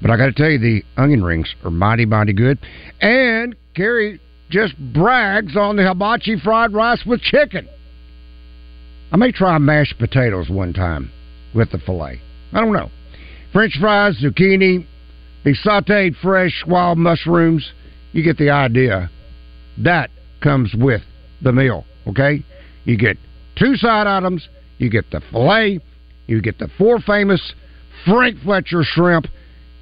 [0.00, 2.58] But I got to tell you, the onion rings are mighty, mighty good.
[3.00, 7.68] And Carrie just brags on the hibachi fried rice with chicken.
[9.10, 11.10] I may try mashed potatoes one time
[11.54, 12.20] with the filet.
[12.52, 12.90] I don't know.
[13.52, 14.86] French fries, zucchini,
[15.44, 17.72] the sauteed fresh wild mushrooms.
[18.12, 19.10] You get the idea.
[19.78, 20.10] That
[20.42, 21.02] comes with
[21.40, 22.44] the meal, okay?
[22.84, 23.16] You get
[23.58, 25.80] two side items, you get the filet,
[26.26, 27.52] you get the four famous
[28.06, 29.26] Frank Fletcher shrimp,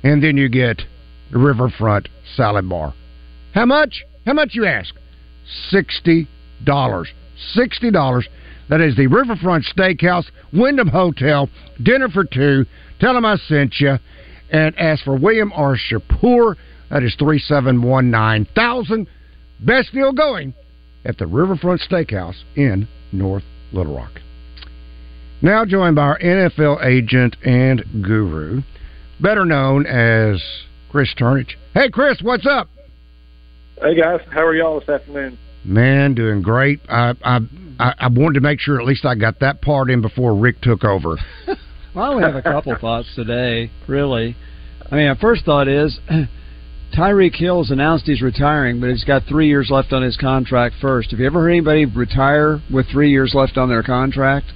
[0.03, 0.83] and then you get
[1.33, 2.95] the riverfront salad bar.
[3.53, 4.03] How much?
[4.27, 4.95] How much you ask?
[5.71, 6.29] Sixty
[6.65, 7.09] dollars.
[7.55, 8.29] Sixty dollars
[8.71, 11.49] that is the Riverfront Steakhouse, Wyndham Hotel,
[11.83, 12.65] dinner for two.
[13.01, 13.99] Tell them I sent you.
[14.53, 15.77] And ask for William R.
[15.77, 16.55] Shapur.
[16.89, 19.07] That is 3719,000.
[19.61, 20.55] Best deal going
[21.05, 24.21] at the Riverfront Steakhouse in North Little Rock.
[25.43, 28.63] Now joined by our NFL agent and guru,
[29.21, 30.43] better known as
[30.91, 31.55] Chris Turnage.
[31.75, 32.69] Hey, Chris, what's up?
[33.81, 34.21] Hey, guys.
[34.31, 35.39] How are y'all this afternoon?
[35.65, 36.81] Man, doing great.
[36.89, 37.41] I, I
[37.81, 40.85] I, wanted to make sure at least I got that part in before Rick took
[40.85, 41.17] over.
[41.95, 43.71] well, I only have a couple thoughts today.
[43.87, 44.37] Really,
[44.91, 45.99] I mean, my first thought is
[46.97, 50.75] Tyreek Hill's announced he's retiring, but he's got three years left on his contract.
[50.81, 54.47] First, have you ever heard anybody retire with three years left on their contract?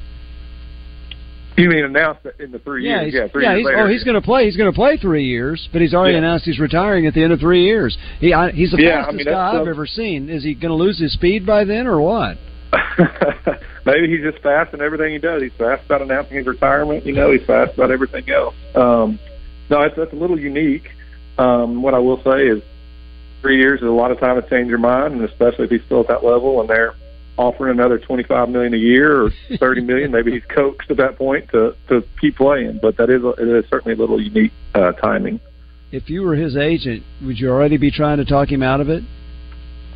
[1.56, 3.14] You mean announced in the three yeah, years?
[3.14, 3.50] Yeah, three yeah.
[3.50, 3.78] years He's, later.
[3.78, 4.44] oh, he's going to play.
[4.46, 6.18] He's going to play three years, but he's already Yeah.
[6.18, 7.96] announced he's retiring at the end of three years.
[8.18, 10.28] He I, he's the Yeah, I fastest mean, that's guy I've ever seen.
[10.28, 12.38] Is he going to lose his speed by then, or what?
[13.86, 15.42] Maybe he's just fast in everything he does.
[15.42, 17.06] He's fast about announcing his retirement.
[17.06, 18.54] You know, he's fast about everything else.
[18.74, 19.18] Um,
[19.70, 20.90] no, it's, that's a little unique.
[21.38, 22.62] Um, what I will say is,
[23.42, 25.84] three years is a lot of time to change your mind, and especially if he's
[25.84, 26.94] still at that level and they're
[27.36, 30.10] offering another twenty-five million a year or thirty million.
[30.10, 32.78] Maybe he's coaxed at that point to to keep playing.
[32.80, 35.40] But that is a, it is certainly a little unique uh, timing.
[35.92, 38.88] If you were his agent, would you already be trying to talk him out of
[38.88, 39.04] it?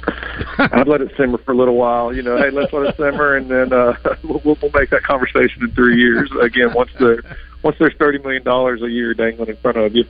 [0.58, 2.14] I'd let it simmer for a little while.
[2.14, 5.62] You know, hey, let's let it simmer, and then uh, we'll, we'll make that conversation
[5.62, 6.30] in three years.
[6.40, 7.22] Again, once there
[7.62, 10.04] once there's thirty million dollars a year dangling in front of you.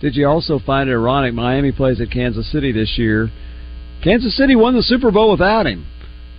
[0.00, 1.32] Did you also find it ironic?
[1.32, 3.30] Miami plays at Kansas City this year.
[4.02, 5.86] Kansas City won the Super Bowl without him.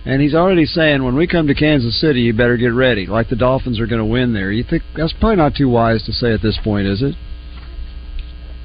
[0.06, 3.06] And he's already saying, when we come to Kansas City, you better get ready.
[3.06, 4.52] Like the Dolphins are going to win there.
[4.52, 7.14] You think that's probably not too wise to say at this point, is it?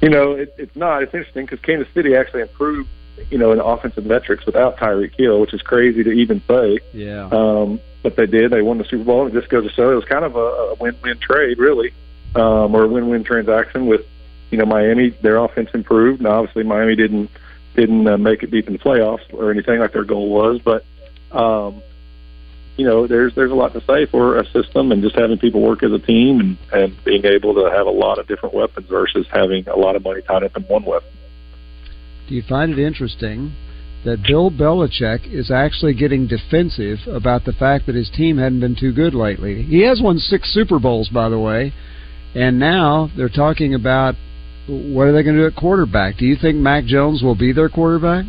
[0.02, 1.02] You know, it, it's not.
[1.02, 2.88] It's interesting because Kansas City actually improved,
[3.30, 6.78] you know, in offensive metrics without Tyreek Hill, which is crazy to even say.
[6.92, 7.28] Yeah.
[7.32, 8.50] Um, but they did.
[8.50, 9.26] They won the Super Bowl.
[9.26, 11.92] And it just goes to show it was kind of a, a win-win trade, really,
[12.34, 14.02] um, or a win-win transaction with,
[14.50, 15.10] you know, Miami.
[15.22, 16.20] Their offense improved.
[16.20, 17.30] and obviously, Miami didn't
[17.76, 20.84] didn't uh, make it deep in the playoffs or anything like their goal was, but
[21.32, 21.82] um,
[22.76, 25.60] you know, there's there's a lot to say for a system and just having people
[25.60, 28.86] work as a team and and being able to have a lot of different weapons
[28.88, 31.10] versus having a lot of money tied up in one weapon.
[32.28, 33.52] Do you find it interesting
[34.04, 38.76] that Bill Belichick is actually getting defensive about the fact that his team hadn't been
[38.76, 39.62] too good lately?
[39.62, 41.74] He has won six Super Bowls, by the way,
[42.34, 44.14] and now they're talking about
[44.66, 46.16] what are they going to do at quarterback?
[46.16, 48.24] Do you think Mac Jones will be their quarterback?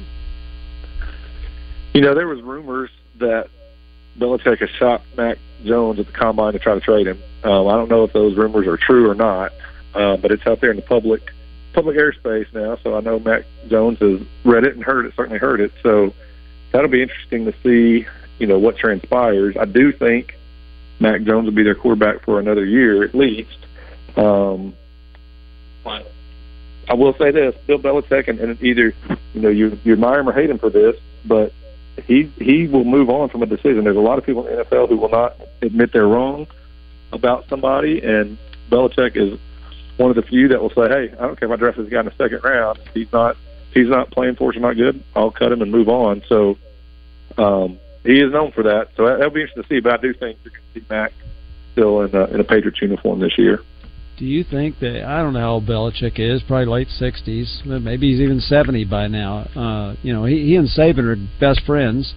[1.94, 3.50] You know, there was rumors that
[4.18, 7.22] Belichick has shot Mac Jones at the combine to try to trade him.
[7.44, 9.52] Um, I don't know if those rumors are true or not,
[9.94, 11.32] uh, but it's out there in the public
[11.74, 12.78] public airspace now.
[12.84, 15.14] So I know Mac Jones has read it and heard it.
[15.16, 15.72] Certainly heard it.
[15.84, 16.14] So
[16.72, 18.08] that'll be interesting to see.
[18.40, 19.56] You know what transpires.
[19.56, 20.36] I do think
[21.00, 23.58] Mac Jones will be their quarterback for another year at least.
[24.18, 24.74] Um,
[25.84, 26.12] but
[26.90, 28.94] I will say this: Bill Belichick, and, and either
[29.34, 31.54] you know you you admire him or hate him for this, but
[32.06, 33.84] he he will move on from a decision.
[33.84, 36.48] There's a lot of people in the NFL who will not admit they're wrong
[37.14, 38.38] about somebody, and
[38.70, 39.40] Belichick is
[39.98, 41.90] one of the few that will say, "Hey, I don't care if I draft this
[41.90, 42.80] guy in the second round.
[42.94, 43.38] He's not
[43.74, 46.58] he's not playing for us not good, I'll cut him and move on." So
[47.38, 48.90] um, he is known for that.
[48.96, 49.80] So that, that'll be interesting to see.
[49.80, 51.14] But I do think you're going to see Mac
[51.74, 53.62] still in a, in a Patriots uniform this year.
[54.22, 56.44] Do you think that I don't know how old Belichick is?
[56.44, 57.64] Probably late sixties.
[57.66, 59.48] Maybe he's even seventy by now.
[59.56, 62.14] Uh, you know, he, he and Saban are best friends.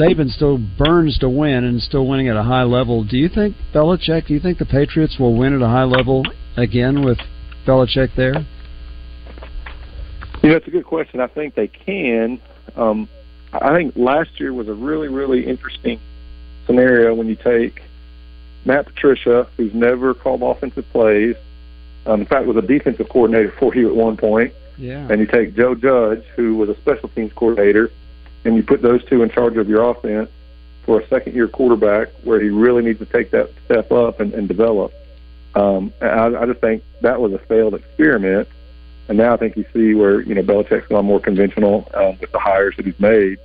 [0.00, 3.04] Saban still burns to win and still winning at a high level.
[3.04, 4.28] Do you think Belichick?
[4.28, 6.24] Do you think the Patriots will win at a high level
[6.56, 7.18] again with
[7.66, 8.46] Belichick there?
[10.42, 11.20] You know, it's a good question.
[11.20, 12.40] I think they can.
[12.76, 13.10] Um,
[13.52, 16.00] I think last year was a really, really interesting
[16.64, 17.82] scenario when you take
[18.66, 21.36] Matt Patricia, who's never called offensive plays,
[22.04, 25.06] um, in fact was a defensive coordinator for you at one point, Yeah.
[25.08, 27.90] and you take Joe Judge, who was a special teams coordinator,
[28.44, 30.30] and you put those two in charge of your offense
[30.84, 34.34] for a second year quarterback where he really needs to take that step up and,
[34.34, 34.92] and develop.
[35.54, 38.48] Um, I, I just think that was a failed experiment.
[39.08, 42.30] And now I think you see where, you know, Belichick's gone more conventional um, with
[42.32, 43.38] the hires that he's made.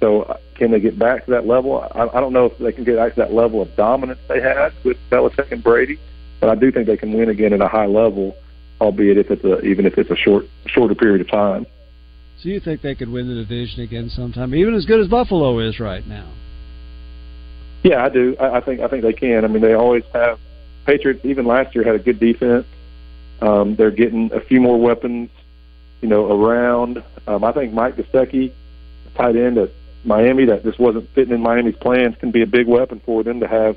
[0.00, 1.80] So uh, can they get back to that level?
[1.94, 4.40] I, I don't know if they can get back to that level of dominance they
[4.40, 5.98] had with Belichick and Brady,
[6.40, 8.36] but I do think they can win again at a high level,
[8.80, 11.66] albeit if it's a, even if it's a short shorter period of time.
[12.40, 15.58] So you think they could win the division again sometime, even as good as Buffalo
[15.58, 16.32] is right now?
[17.82, 18.36] Yeah, I do.
[18.38, 19.44] I, I think I think they can.
[19.44, 20.38] I mean, they always have.
[20.86, 22.64] Patriots even last year had a good defense.
[23.42, 25.28] Um, they're getting a few more weapons,
[26.00, 27.02] you know, around.
[27.26, 28.52] Um, I think Mike Gesicki,
[29.14, 29.70] tight end at
[30.04, 33.40] Miami, that just wasn't fitting in Miami's plans, can be a big weapon for them
[33.40, 33.76] to have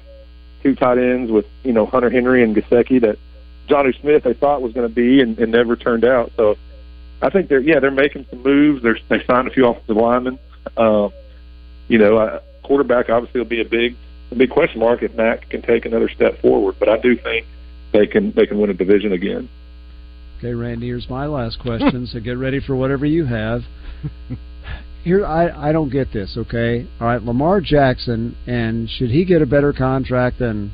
[0.64, 3.18] two tight ends with you know Hunter Henry and Gesicki that
[3.68, 6.32] Jonnu Smith they thought was going to be and, and never turned out.
[6.38, 6.56] So
[7.22, 8.84] I think they're yeah they're making some moves.
[8.84, 10.40] They're, they signed a few offensive linemen.
[10.78, 11.12] Um,
[11.88, 13.96] you know, uh, quarterback obviously will be a big
[14.32, 16.76] a big question mark if Mac can take another step forward.
[16.80, 17.46] But I do think
[17.92, 19.50] they can they can win a division again.
[20.38, 22.08] Okay, Randy, here's my last question.
[22.08, 23.62] so get ready for whatever you have.
[25.04, 26.36] Here, I I don't get this.
[26.38, 30.72] Okay, all right, Lamar Jackson, and should he get a better contract than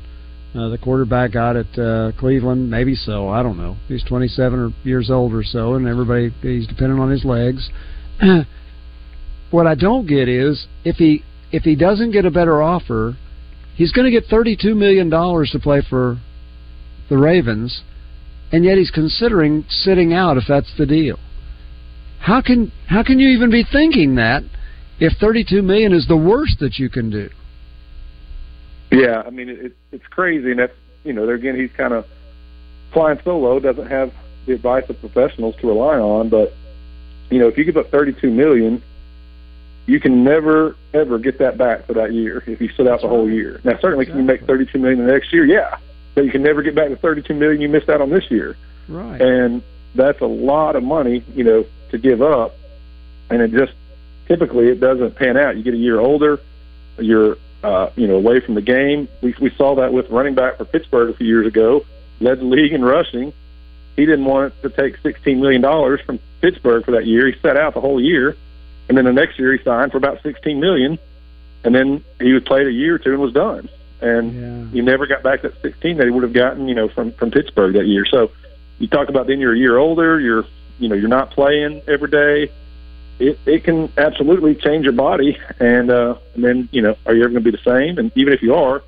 [0.54, 2.70] uh, the quarterback got at uh, Cleveland?
[2.70, 3.28] Maybe so.
[3.28, 3.76] I don't know.
[3.88, 7.70] He's 27 or years old or so, and everybody he's dependent on his legs.
[9.50, 13.16] what I don't get is if he if he doesn't get a better offer,
[13.78, 16.18] He's going to get thirty-two million dollars to play for
[17.08, 17.82] the Ravens,
[18.50, 21.16] and yet he's considering sitting out if that's the deal.
[22.20, 24.42] How can how can you even be thinking that
[25.00, 27.30] if thirty-two million is the worst that you can do?
[28.90, 32.04] Yeah, I mean it, it's crazy, and that's you know, there again he's kind of
[32.92, 34.12] flying solo, doesn't have
[34.46, 36.28] the advice of professionals to rely on.
[36.28, 36.54] But
[37.30, 38.82] you know, if you give up thirty-two million,
[39.86, 43.08] you can never ever get that back for that year if you sit out the
[43.08, 43.60] whole year.
[43.64, 45.44] Now, certainly, can you make thirty-two million the next year?
[45.44, 45.78] Yeah,
[46.14, 48.56] but you can never get back the thirty-two million you missed out on this year.
[48.88, 49.20] Right.
[49.20, 49.62] And
[49.94, 52.56] that's a lot of money, you know, to give up,
[53.30, 53.72] and it just
[54.26, 55.56] typically it doesn't pan out.
[55.56, 56.40] You get a year older,
[56.98, 59.08] you're uh, you know away from the game.
[59.22, 61.84] We we saw that with running back for Pittsburgh a few years ago,
[62.20, 63.32] led the league in rushing.
[63.96, 67.26] He didn't want to take sixteen million dollars from Pittsburgh for that year.
[67.26, 68.36] He sat out the whole year,
[68.88, 70.98] and then the next year he signed for about sixteen million,
[71.64, 73.68] and then he would play a year or two and was done.
[74.00, 74.72] And yeah.
[74.72, 77.32] he never got back that sixteen that he would have gotten, you know, from from
[77.32, 78.06] Pittsburgh that year.
[78.06, 78.30] So
[78.78, 80.44] you talk about then you're a year older, you're
[80.78, 82.52] you know you're not playing every day.
[83.18, 87.22] It it can absolutely change your body, and uh, and then you know are you
[87.22, 87.98] ever going to be the same?
[87.98, 88.82] And even if you are,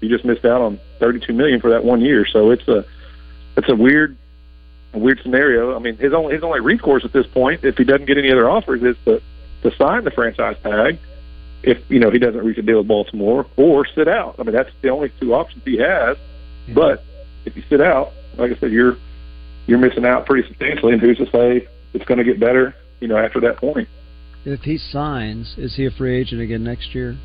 [0.00, 2.26] you just missed out on 32 million for that one year.
[2.26, 2.84] So it's a
[3.56, 4.16] it's a weird
[4.92, 5.74] a weird scenario.
[5.74, 8.30] I mean, his only his only recourse at this point, if he doesn't get any
[8.30, 9.22] other offers, is to
[9.62, 10.98] to sign the franchise tag.
[11.62, 14.36] If you know he doesn't reach a deal with Baltimore, or sit out.
[14.38, 16.16] I mean, that's the only two options he has.
[16.66, 16.74] Yeah.
[16.74, 17.04] But
[17.44, 18.96] if you sit out, like I said, you're
[19.66, 20.92] you're missing out pretty substantially.
[20.92, 22.74] And who's to say it's going to get better?
[23.00, 23.88] You know, after that point.
[24.44, 27.16] If he signs, is he a free agent again next year?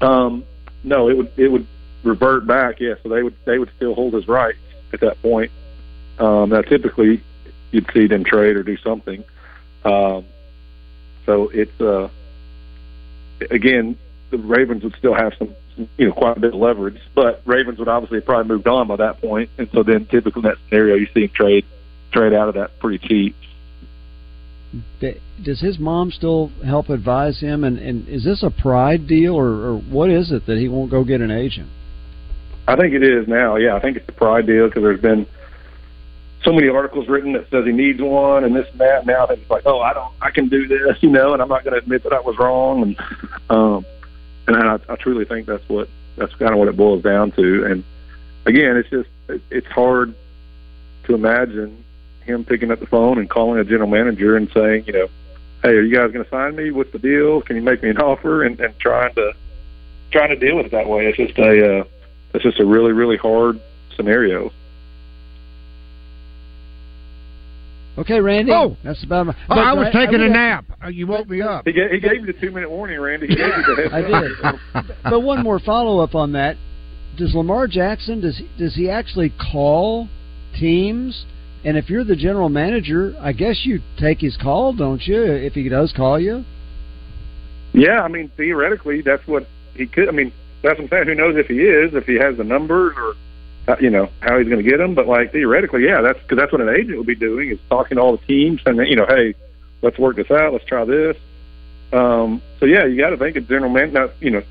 [0.00, 0.44] Um,
[0.82, 1.66] no, it would it would
[2.02, 2.80] revert back.
[2.80, 4.58] Yeah, so they would they would still hold his rights
[4.92, 5.50] at that point.
[6.18, 7.22] Um, now, typically,
[7.70, 9.24] you'd see them trade or do something.
[9.84, 10.24] Um,
[11.26, 12.08] so it's uh,
[13.50, 13.96] again,
[14.30, 17.78] the Ravens would still have some, you know, quite a bit of leverage, but Ravens
[17.78, 20.58] would obviously have probably moved on by that point, and so then typically in that
[20.68, 21.64] scenario, you see him trade
[22.12, 23.34] trade out of that pretty cheap.
[25.42, 27.64] Does his mom still help advise him?
[27.64, 30.90] And, and is this a pride deal, or, or what is it that he won't
[30.90, 31.68] go get an agent?
[32.66, 33.56] I think it is now.
[33.56, 35.26] Yeah, I think it's a pride deal because there's been
[36.42, 39.06] so many articles written that says he needs one and this and that.
[39.06, 41.48] Now think it's like, oh, I don't, I can do this, you know, and I'm
[41.48, 42.82] not going to admit that I was wrong.
[42.82, 42.96] And
[43.50, 43.86] um,
[44.46, 47.64] and I, I truly think that's what that's kind of what it boils down to.
[47.64, 47.84] And
[48.46, 50.14] again, it's just it, it's hard
[51.04, 51.84] to imagine
[52.24, 55.08] him picking up the phone and calling a general manager and saying, you know,
[55.62, 56.70] hey, are you guys going to sign me?
[56.70, 57.42] What's the deal?
[57.42, 58.42] Can you make me an offer?
[58.44, 59.32] And, and trying to
[60.10, 61.06] trying to deal with it that way.
[61.06, 61.84] It's just a uh,
[62.32, 63.60] it's just a really really hard
[63.96, 64.52] scenario.
[67.96, 68.50] Okay, Randy.
[68.52, 69.26] Oh, that's about.
[69.26, 70.64] My, oh, I was taking I, a nap.
[70.84, 71.64] Uh, You woke me up.
[71.64, 73.28] He gave, he gave you the two minute warning, Randy.
[73.28, 74.86] He gave you the I up.
[74.86, 74.96] did.
[75.04, 76.56] but one more follow up on that.
[77.16, 80.08] Does Lamar Jackson does he, does he actually call
[80.58, 81.24] teams?
[81.64, 85.22] And if you're the general manager, I guess you take his call, don't you?
[85.22, 86.44] If he does call you.
[87.72, 90.08] Yeah, I mean theoretically that's what he could.
[90.08, 90.32] I mean
[90.62, 91.06] that's what I'm saying.
[91.06, 93.14] Who knows if he is, if he has the numbers or
[93.68, 94.94] uh, you know how he's going to get them.
[94.94, 97.96] But like theoretically, yeah, that's because that's what an agent would be doing is talking
[97.96, 99.34] to all the teams and you know, hey,
[99.82, 100.52] let's work this out.
[100.52, 101.16] Let's try this.
[101.92, 103.92] Um, so yeah, you got to think a general man.
[103.92, 104.42] Now you know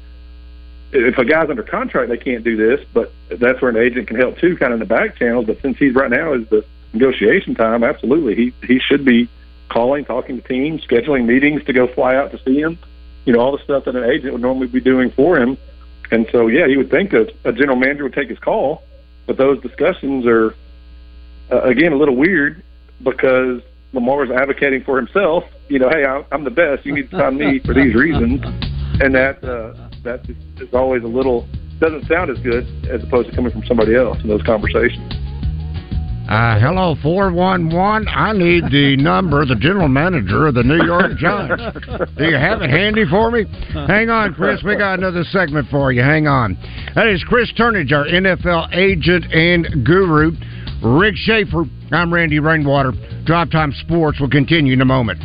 [0.94, 4.18] if a guy's under contract, they can't do this, but that's where an agent can
[4.18, 5.48] help too, kind of in the back channels.
[5.48, 9.28] But since he's right now is the negotiation time, absolutely, he he should be
[9.70, 12.78] calling, talking to teams, scheduling meetings to go fly out to see him.
[13.26, 15.58] You know, all the stuff that an agent would normally be doing for him.
[16.12, 18.84] And so, yeah, you would think that a general manager would take his call,
[19.28, 20.56] but those discussions are
[21.52, 22.64] uh, again a little weird
[23.04, 23.62] because
[23.94, 25.44] Lamar's advocating for himself.
[25.70, 26.86] You know, hey, I'm, the best.
[26.86, 28.42] You need to sign me for these reasons,
[29.02, 31.48] and that uh, that is, is always a little
[31.80, 35.14] doesn't sound as good as opposed to coming from somebody else in those conversations.
[36.28, 38.08] Uh, hello, 411.
[38.08, 41.62] I need the number of the general manager of the New York Giants.
[42.18, 43.46] Do you have it handy for me?
[43.74, 44.64] Hang on, Chris.
[44.64, 46.02] We got another segment for you.
[46.02, 46.58] Hang on.
[46.96, 50.32] That is Chris Turnage, our NFL agent and guru.
[50.82, 51.66] Rick Shaeffer.
[51.92, 52.94] I'm Randy Rainwater.
[53.26, 55.20] Drive Time Sports will continue in a moment.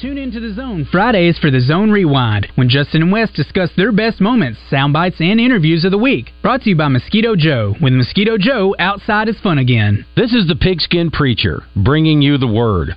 [0.00, 3.92] Tune into the Zone Fridays for the Zone Rewind, when Justin and Wes discuss their
[3.92, 6.32] best moments, sound bites, and interviews of the week.
[6.40, 7.74] Brought to you by Mosquito Joe.
[7.82, 10.06] With Mosquito Joe, outside is fun again.
[10.16, 12.96] This is the Pigskin Preacher, bringing you the word.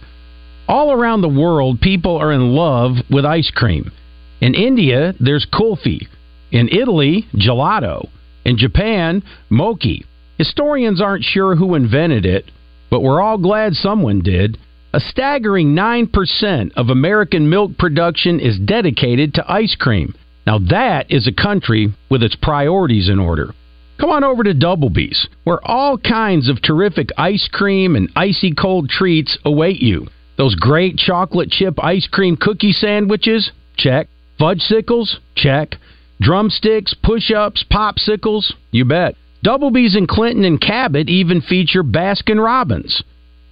[0.65, 3.91] All around the world, people are in love with ice cream.
[4.39, 6.07] In India, there's kulfi.
[6.53, 8.07] In Italy, gelato.
[8.45, 10.05] In Japan, mochi.
[10.37, 12.49] Historians aren't sure who invented it,
[12.89, 14.57] but we're all glad someone did.
[14.95, 20.13] A staggering 9% of American milk production is dedicated to ice cream.
[20.45, 23.55] Now that is a country with its priorities in order.
[23.99, 28.87] Come on over to Doublebees, where all kinds of terrific ice cream and icy cold
[28.87, 30.05] treats await you.
[30.37, 33.51] Those great chocolate chip ice cream cookie sandwiches?
[33.75, 34.09] Check.
[34.37, 35.19] Fudge sickles?
[35.35, 35.77] Check.
[36.21, 38.53] Drumsticks, push ups, popsicles?
[38.69, 39.15] You bet.
[39.43, 43.03] Doublebees in Clinton and Cabot even feature Baskin Robbins.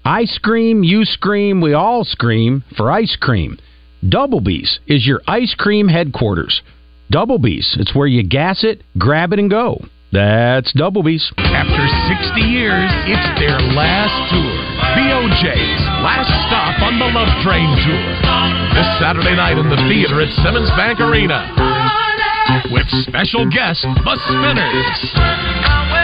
[0.04, 3.60] I scream, you scream, we all scream for ice cream.
[4.04, 6.64] Doublebees is your ice cream headquarters.
[7.12, 9.78] Doublebees, it's where you gas it, grab it, and go.
[10.12, 11.32] That's Doublebees.
[11.38, 11.86] After
[12.34, 14.58] 60 years, it's their last tour.
[14.98, 18.06] The O'Jays' last stop on the Love Train Tour.
[18.74, 21.46] This Saturday night in the theater at Simmons Bank Arena.
[22.74, 26.01] With special guest, The Spinners.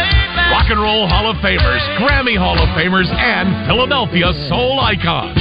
[0.58, 5.38] Rock and Roll Hall of Famers, Grammy Hall of Famers, and Philadelphia Soul Icons.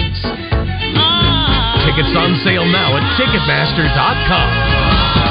[1.88, 4.50] Tickets on sale now at Ticketmaster.com.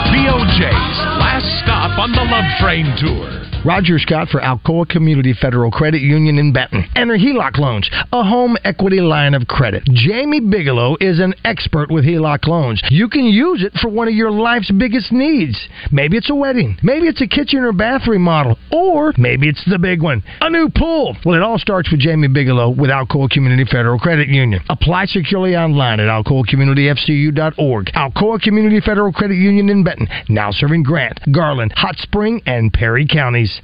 [0.09, 3.44] The O'Jays' last stop on the Love Train Tour.
[3.65, 6.85] Roger Scott for Alcoa Community Federal Credit Union in Benton.
[6.95, 9.81] Enter HELOC loans, a home equity line of credit.
[9.91, 12.79] Jamie Bigelow is an expert with HELOC loans.
[12.91, 15.59] You can use it for one of your life's biggest needs.
[15.91, 19.79] Maybe it's a wedding, maybe it's a kitchen or bath remodel, or maybe it's the
[19.79, 21.17] big one, a new pool.
[21.25, 24.61] Well, it all starts with Jamie Bigelow with Alcoa Community Federal Credit Union.
[24.69, 27.85] Apply securely online at alcoacommunityfcu.org.
[27.87, 33.07] Alcoa Community Federal Credit Union in Benton, now serving Grant, Garland, Hot Spring, and Perry
[33.07, 33.54] counties.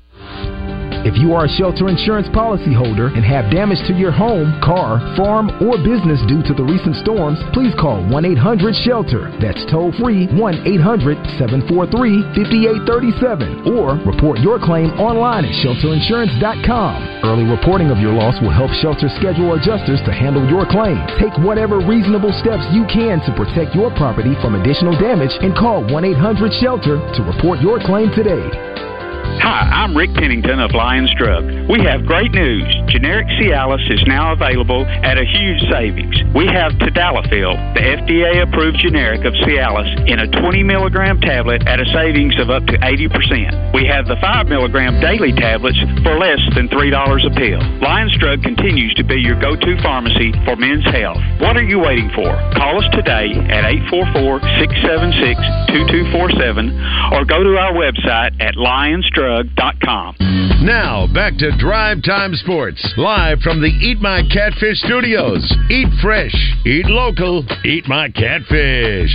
[1.01, 5.49] If you are a shelter insurance policyholder and have damage to your home, car, farm,
[5.57, 9.33] or business due to the recent storms, please call 1 800 SHELTER.
[9.41, 17.25] That's toll free 1 800 743 5837 or report your claim online at shelterinsurance.com.
[17.25, 21.01] Early reporting of your loss will help shelter schedule adjusters to handle your claim.
[21.17, 25.81] Take whatever reasonable steps you can to protect your property from additional damage and call
[25.81, 28.90] 1 800 SHELTER to report your claim today.
[29.39, 31.43] Hi, I'm Rick Pennington of Lions Drug.
[31.69, 32.67] We have great news.
[32.87, 36.15] Generic Cialis is now available at a huge savings.
[36.35, 41.79] We have Tadalafil, the FDA approved generic of Cialis, in a 20 milligram tablet at
[41.79, 43.73] a savings of up to 80%.
[43.73, 47.61] We have the 5 milligram daily tablets for less than $3 a pill.
[47.81, 51.19] Lions Drug continues to be your go to pharmacy for men's health.
[51.39, 52.31] What are you waiting for?
[52.55, 55.39] Call us today at 844 676
[55.71, 60.15] 2247 or go to our website at lionsdrug.com.
[60.61, 65.41] Now, back to Drive Time Sports, live from the Eat My Catfish studios.
[65.69, 66.33] Eat fresh,
[66.65, 69.11] eat local, eat my catfish.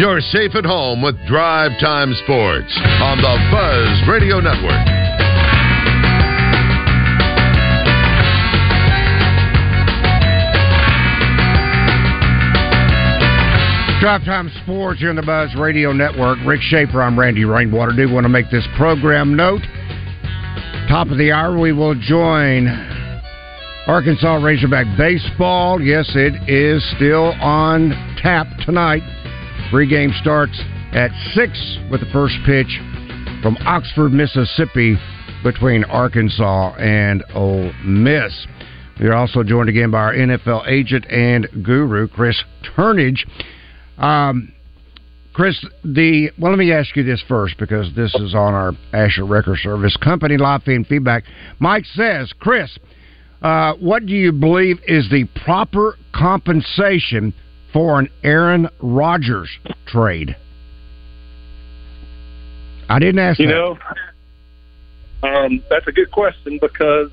[0.00, 4.99] You're safe at home with Drive Time Sports on the Buzz Radio Network.
[14.00, 16.38] Drive Time Sports here on the Buzz Radio Network.
[16.46, 17.92] Rick Shaeffer, I'm Randy Rainwater.
[17.92, 19.60] Do want to make this program note.
[20.88, 22.66] Top of the hour, we will join
[23.86, 25.82] Arkansas Razorback Baseball.
[25.82, 27.90] Yes, it is still on
[28.22, 29.02] tap tonight.
[29.70, 30.58] Pre-game starts
[30.92, 32.80] at 6 with the first pitch
[33.42, 34.96] from Oxford, Mississippi
[35.44, 38.46] between Arkansas and Ole Miss.
[38.98, 42.42] We are also joined again by our NFL agent and guru, Chris
[42.74, 43.26] Turnage.
[44.00, 44.52] Um,
[45.32, 49.24] Chris, the well, let me ask you this first because this is on our Asher
[49.24, 51.24] Wrecker Service company live feed feedback.
[51.60, 52.76] Mike says, Chris,
[53.42, 57.32] uh, what do you believe is the proper compensation
[57.72, 59.48] for an Aaron Rodgers
[59.86, 60.34] trade?
[62.88, 63.38] I didn't ask.
[63.38, 63.52] You that.
[63.52, 63.78] know,
[65.22, 67.10] um, that's a good question because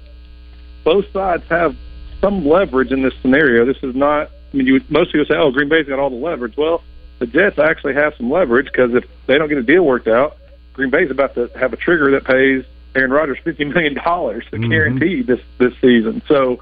[0.83, 1.75] both sides have
[2.19, 3.63] some leverage in this scenario.
[3.63, 6.57] This is not mean, you, most people say, "Oh, Green Bay's got all the leverage."
[6.57, 6.83] Well,
[7.19, 10.37] the Jets actually have some leverage because if they don't get a deal worked out,
[10.73, 14.69] Green Bay's about to have a trigger that pays Aaron Rodgers fifty million dollars Mm-hmm.
[14.69, 16.21] guaranteed this this season.
[16.27, 16.61] So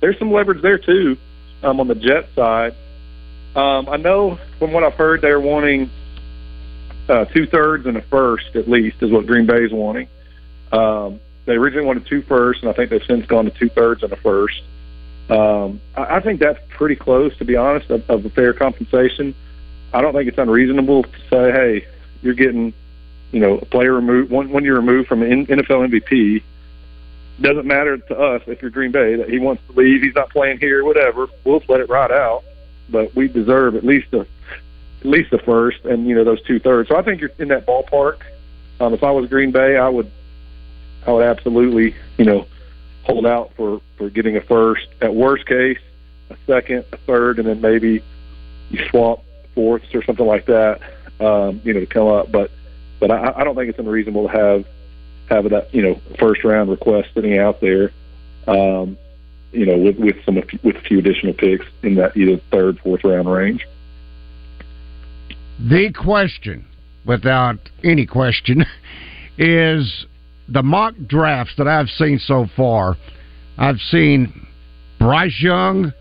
[0.00, 1.16] there's some leverage there too
[1.62, 2.74] um, on the Jet side.
[3.56, 5.90] Um, I know from what I've heard, they're wanting
[7.08, 10.08] uh, two thirds and a first at least is what Green Bay's wanting.
[10.70, 14.02] Um, they originally wanted two firsts, and I think they've since gone to two thirds
[14.02, 14.62] and a first.
[15.28, 19.34] Um, I, I think that's pretty close, to be honest, of, of a fair compensation.
[19.92, 21.86] I don't think it's unreasonable to say, hey,
[22.22, 22.72] you're getting,
[23.32, 26.42] you know, a player removed one one year removed from an NFL MVP.
[27.40, 30.30] Doesn't matter to us if you're Green Bay that he wants to leave, he's not
[30.30, 31.28] playing here, whatever.
[31.44, 32.42] We'll let it ride out,
[32.88, 34.26] but we deserve at least a
[35.00, 36.88] at least the first, and you know those two thirds.
[36.88, 38.22] So I think you're in that ballpark.
[38.80, 40.10] Um, if I was Green Bay, I would
[41.06, 42.46] I would absolutely, you know,
[43.08, 44.86] hold out for for getting a first.
[45.00, 45.78] At worst case,
[46.30, 48.04] a second, a third, and then maybe
[48.70, 50.80] you swap fourths or something like that,
[51.20, 52.30] um, you know, to come up.
[52.30, 52.50] But
[53.00, 54.64] but I, I don't think it's unreasonable to have
[55.28, 57.92] have that you know first round request sitting out there.
[58.46, 58.96] Um,
[59.52, 63.04] you know, with with some with a few additional picks in that either third, fourth
[63.04, 63.66] round range.
[65.58, 66.66] The question,
[67.04, 68.64] without any question,
[69.38, 70.06] is
[70.48, 72.96] the mock drafts that I've seen so far.
[73.56, 74.46] I've seen
[74.98, 75.92] Bryce Young.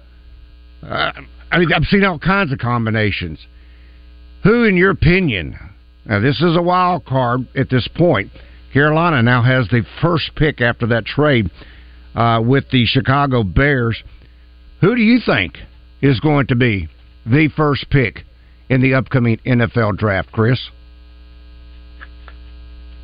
[0.81, 1.11] Uh,
[1.51, 3.39] I mean, I've seen all kinds of combinations.
[4.43, 5.57] Who, in your opinion,
[6.05, 8.31] now this is a wild card at this point.
[8.73, 11.49] Carolina now has the first pick after that trade
[12.15, 14.01] uh, with the Chicago Bears.
[14.81, 15.57] Who do you think
[16.01, 16.87] is going to be
[17.25, 18.23] the first pick
[18.69, 20.59] in the upcoming NFL draft, Chris?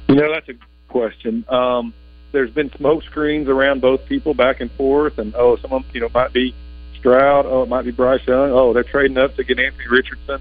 [0.07, 0.53] You know, that's a
[0.93, 1.43] question.
[1.49, 1.93] Um,
[2.31, 6.09] there's been smoke screens around both people back and forth, and oh, someone you know
[6.13, 6.55] might be
[6.99, 10.39] Stroud, oh, it might be Bryce Young, oh, they're trading up to get Anthony Richardson.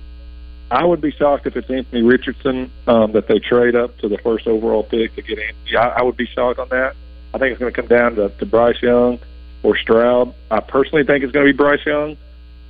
[0.71, 4.19] I would be shocked if it's Anthony Richardson um, that they trade up to the
[4.19, 5.77] first overall pick to get Anthony.
[5.77, 6.95] I, I would be shocked on that.
[7.35, 9.19] I think it's going to come down to, to Bryce Young
[9.63, 10.35] or Stroud.
[10.51, 12.17] I personally think it's going to be Bryce Young.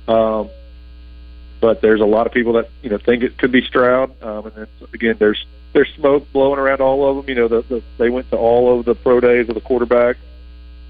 [0.07, 0.49] Um,
[1.61, 4.21] but there's a lot of people that you know think it could be Stroud.
[4.21, 7.29] Um, and then again, there's there's smoke blowing around all of them.
[7.29, 10.17] You know, the, the, they went to all of the pro days of the quarterback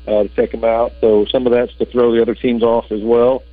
[0.07, 0.93] uh, to check them out.
[1.01, 3.43] So some of that's to throw the other teams off as well.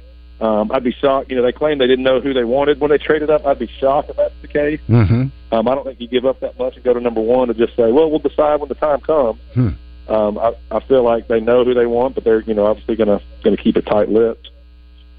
[0.41, 1.31] Um, I'd be shocked.
[1.31, 3.47] You know, they claim they didn't know who they wanted when they traded up.
[3.47, 4.81] I'd be shocked if that's the case.
[4.89, 5.27] Mm-hmm.
[5.53, 7.59] Um, I don't think you give up that much and go to number one and
[7.59, 9.69] just say, "Well, we'll decide when the time comes." Hmm.
[10.09, 12.97] Um, I, I feel like they know who they want, but they're you know obviously
[12.97, 14.49] going to going to keep it tight-lipped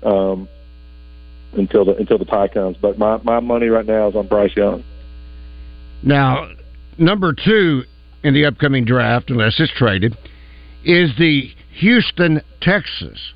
[0.03, 0.49] um,
[1.53, 2.78] until the until the tie comes.
[2.78, 4.84] But my my money right now is on Bryce Young.
[6.04, 6.47] Now,
[6.97, 7.84] number two
[8.24, 10.18] in the upcoming draft, unless it's traded,
[10.84, 13.34] is the Houston Texans.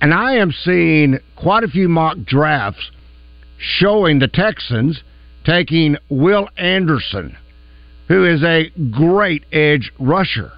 [0.00, 2.90] And I am seeing quite a few mock drafts
[3.58, 5.02] showing the Texans
[5.44, 7.36] taking Will Anderson,
[8.08, 10.52] who is a great edge rusher.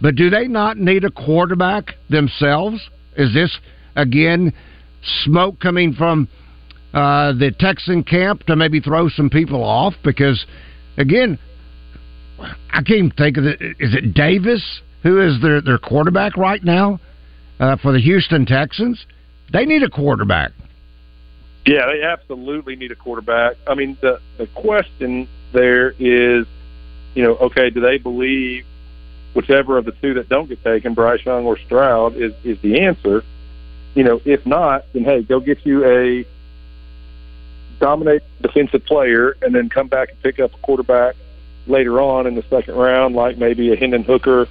[0.00, 2.80] But do they not need a quarterback themselves?
[3.16, 3.56] Is this,
[3.96, 4.52] again,
[5.24, 6.28] smoke coming from
[6.92, 9.94] uh, the Texan camp to maybe throw some people off?
[10.04, 10.44] Because,
[10.96, 11.38] again,
[12.72, 13.60] I can't think of it.
[13.78, 17.00] Is it Davis who is their, their quarterback right now?
[17.60, 19.04] uh, for the Houston Texans.
[19.52, 20.52] They need a quarterback.
[21.66, 23.56] Yeah, they absolutely need a quarterback.
[23.68, 26.46] I mean, the the question there is,
[27.14, 28.64] you know, okay, do they believe
[29.34, 32.80] whichever of the two that don't get taken, Bryce Young or Stroud, is is the
[32.80, 33.22] answer?
[33.94, 36.24] You know, if not, then hey, go get you a
[37.80, 41.16] dominate defensive player, and then come back and pick up a quarterback
[41.66, 44.46] later on in the second round, like maybe a Hendon Hooker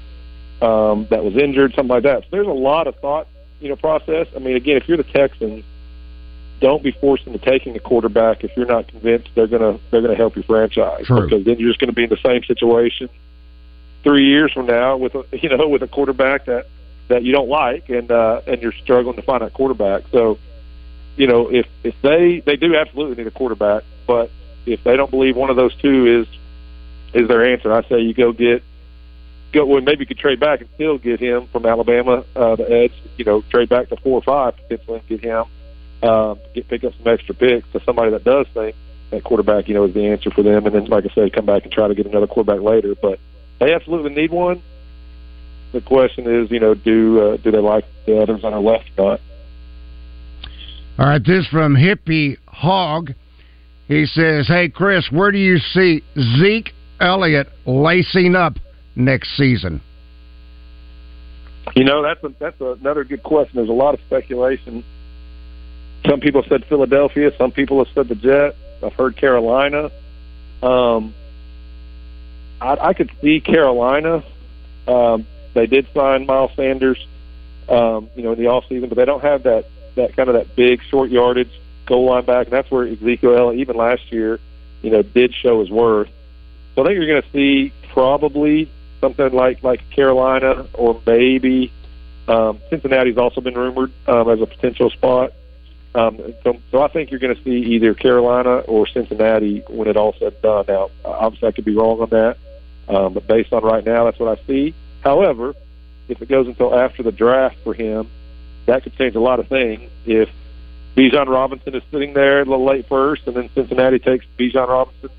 [0.62, 2.24] um, that was injured, something like that.
[2.24, 3.28] So there's a lot of thought,
[3.62, 4.28] you know, process.
[4.36, 5.64] I mean, again, if you're the Texans,
[6.60, 10.16] don't be forced into taking a quarterback if you're not convinced they're gonna they're gonna
[10.16, 11.06] help your franchise.
[11.06, 11.24] True.
[11.24, 13.10] Because then you're just going to be in the same situation
[14.04, 16.68] three years from now with a you know with a quarterback that
[17.08, 20.04] that you don't like and uh, and you're struggling to find that quarterback.
[20.12, 20.38] So
[21.20, 24.32] you know if if they they do absolutely need a quarterback, but
[24.66, 26.28] if they don't believe one of those two is
[27.14, 28.64] is their answer, I say you go get
[29.52, 32.72] go well, maybe you could trade back and still get him from Alabama, uh, the
[32.72, 32.94] edge.
[33.18, 35.46] You know, trade back to four or five potentially and get him,
[36.10, 38.76] um, get pick up some extra picks to somebody that does think
[39.10, 40.66] that quarterback, you know, is the answer for them.
[40.66, 42.96] And then, like I said, come back and try to get another quarterback later.
[42.96, 43.20] But
[43.60, 44.62] they absolutely need one.
[45.74, 48.90] The question is, you know, do uh, do they like the others on their left
[48.98, 49.22] or not?
[51.00, 53.14] All right, this from Hippie Hog.
[53.88, 56.04] He says, "Hey Chris, where do you see
[56.38, 58.60] Zeke Elliott lacing up
[58.98, 59.80] next season?
[61.74, 63.56] You know, that's a, that's another good question.
[63.56, 64.84] There's a lot of speculation.
[66.06, 67.32] Some people said Philadelphia.
[67.38, 68.58] Some people have said the Jets.
[68.84, 69.92] I've heard Carolina.
[70.62, 71.14] Um,
[72.60, 74.22] I, I could see Carolina.
[74.86, 77.00] Um, they did sign Miles Sanders,
[77.70, 79.64] um, you know, in the off season, but they don't have that
[80.00, 81.52] that kind of that big short yardage
[81.86, 84.40] goal line back, and that's where Ezekiel, even last year,
[84.82, 86.10] you know, did show his worth.
[86.76, 88.72] So I think you're going to see probably
[89.02, 91.72] something like like Carolina or maybe
[92.28, 95.34] um, Cincinnati's also been rumored um, as a potential spot.
[95.96, 99.98] Um, so, so I think you're going to see either Carolina or Cincinnati when it
[99.98, 100.66] all said done.
[100.68, 102.38] Now, obviously, I could be wrong on that,
[102.88, 104.76] um, but based on right now, that's what I see.
[105.02, 105.56] However,
[106.08, 108.10] if it goes until after the draft for him,
[108.70, 109.90] that could change a lot of things.
[110.06, 110.30] If
[110.96, 115.10] Bijan Robinson is sitting there a little late first, and then Cincinnati takes Bijan Robinson,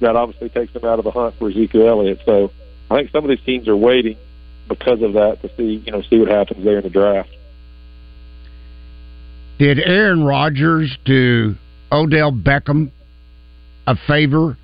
[0.00, 2.20] that obviously takes them out of the hunt for Ezekiel Elliott.
[2.24, 2.50] So
[2.90, 4.16] I think some of these teams are waiting
[4.68, 7.30] because of that to see you know see what happens there in the draft.
[9.58, 11.56] Did Aaron Rodgers do
[11.90, 12.92] Odell Beckham
[13.86, 14.56] a favor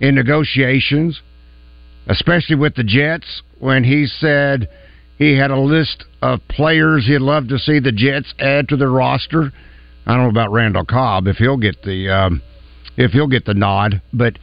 [0.00, 1.20] in negotiations,
[2.08, 4.68] especially with the Jets, when he said
[5.18, 8.90] he had a list of players he'd love to see the Jets add to their
[8.90, 9.52] roster.
[10.06, 12.42] I don't know about Randall Cobb if he'll get the um,
[12.96, 14.38] if he'll get the nod, but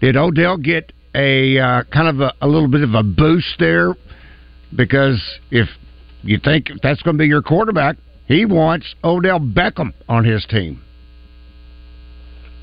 [0.00, 3.94] did Odell get a uh, kind of a, a little bit of a boost there?
[4.74, 5.68] Because if
[6.22, 7.96] you think that's going to be your quarterback,
[8.26, 10.82] he wants Odell Beckham on his team.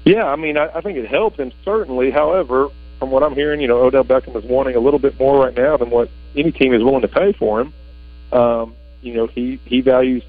[0.06, 2.10] Yeah, I mean, I, I think it helped him certainly.
[2.10, 2.70] However,
[3.00, 5.56] from what I'm hearing, you know, Odell Beckham is wanting a little bit more right
[5.56, 7.74] now than what any team is willing to pay for him.
[8.32, 10.24] Um, you know, he he values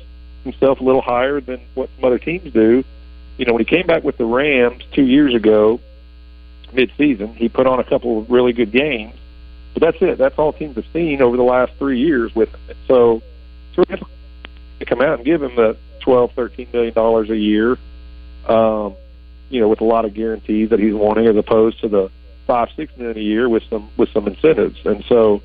[0.44, 2.84] himself a little higher than what some other teams do.
[3.36, 5.80] You know, when he came back with the Rams two years ago,
[6.72, 9.14] mid-season, he put on a couple of really good games.
[9.74, 10.18] But that's it.
[10.18, 12.76] That's all teams have seen over the last three years with him.
[12.86, 13.22] So,
[13.74, 17.78] to come out and give him the twelve, thirteen million dollars a year,
[18.46, 18.94] um,
[19.48, 22.10] you know, with a lot of guarantees that he's wanting, as opposed to the
[22.50, 24.76] five, six million a year with some with some incentives.
[24.84, 25.40] And so,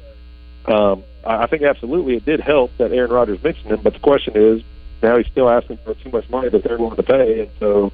[0.66, 3.82] um, I think absolutely it did help that Aaron Rodgers mentioned him.
[3.84, 4.64] But the question is,
[5.04, 7.92] now he's still asking for too much money that they're willing to pay, and so,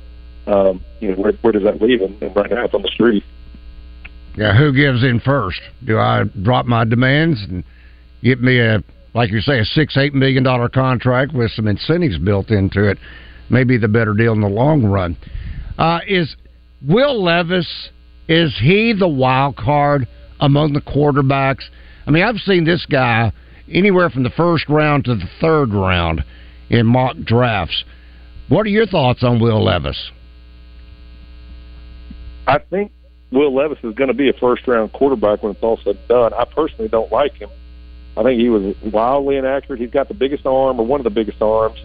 [0.48, 2.18] um, you know, where, where does that leave him?
[2.22, 3.26] And right now, it's on the street.
[4.38, 5.60] Yeah, who gives in first?
[5.84, 7.66] Do I drop my demands and
[8.24, 8.82] get me a,
[9.14, 12.98] like you say, a six, eight million dollar contract with some incentives built into it?
[13.50, 15.18] Maybe the better deal in the long run.
[15.78, 16.34] Uh, is
[16.82, 17.90] Will Levis?
[18.32, 20.08] Is he the wild card
[20.40, 21.64] among the quarterbacks?
[22.08, 23.34] I mean, I've seen this guy
[23.70, 26.24] anywhere from the first round to the third round
[26.70, 27.84] in mock drafts.
[28.48, 30.12] What are your thoughts on Will Levis?
[32.48, 32.94] I think
[33.34, 36.08] Will Levis is going to be a first round quarterback when it's all said and
[36.08, 36.34] done.
[36.34, 37.50] I personally don't like him.
[38.16, 39.82] I think he was wildly inaccurate.
[39.82, 41.82] He's got the biggest arm, or one of the biggest arms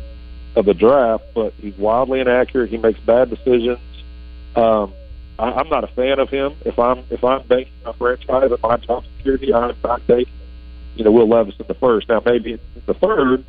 [0.55, 2.71] of the draft, but he's wildly inaccurate.
[2.71, 3.81] He makes bad decisions.
[4.55, 4.95] Um,
[5.39, 6.57] I, I'm not a fan of him.
[6.64, 10.32] If I'm if I'm banking my franchise at my top security, I'm not taking
[10.95, 12.09] you know Will Levis in the first.
[12.09, 13.45] Now maybe it's the third.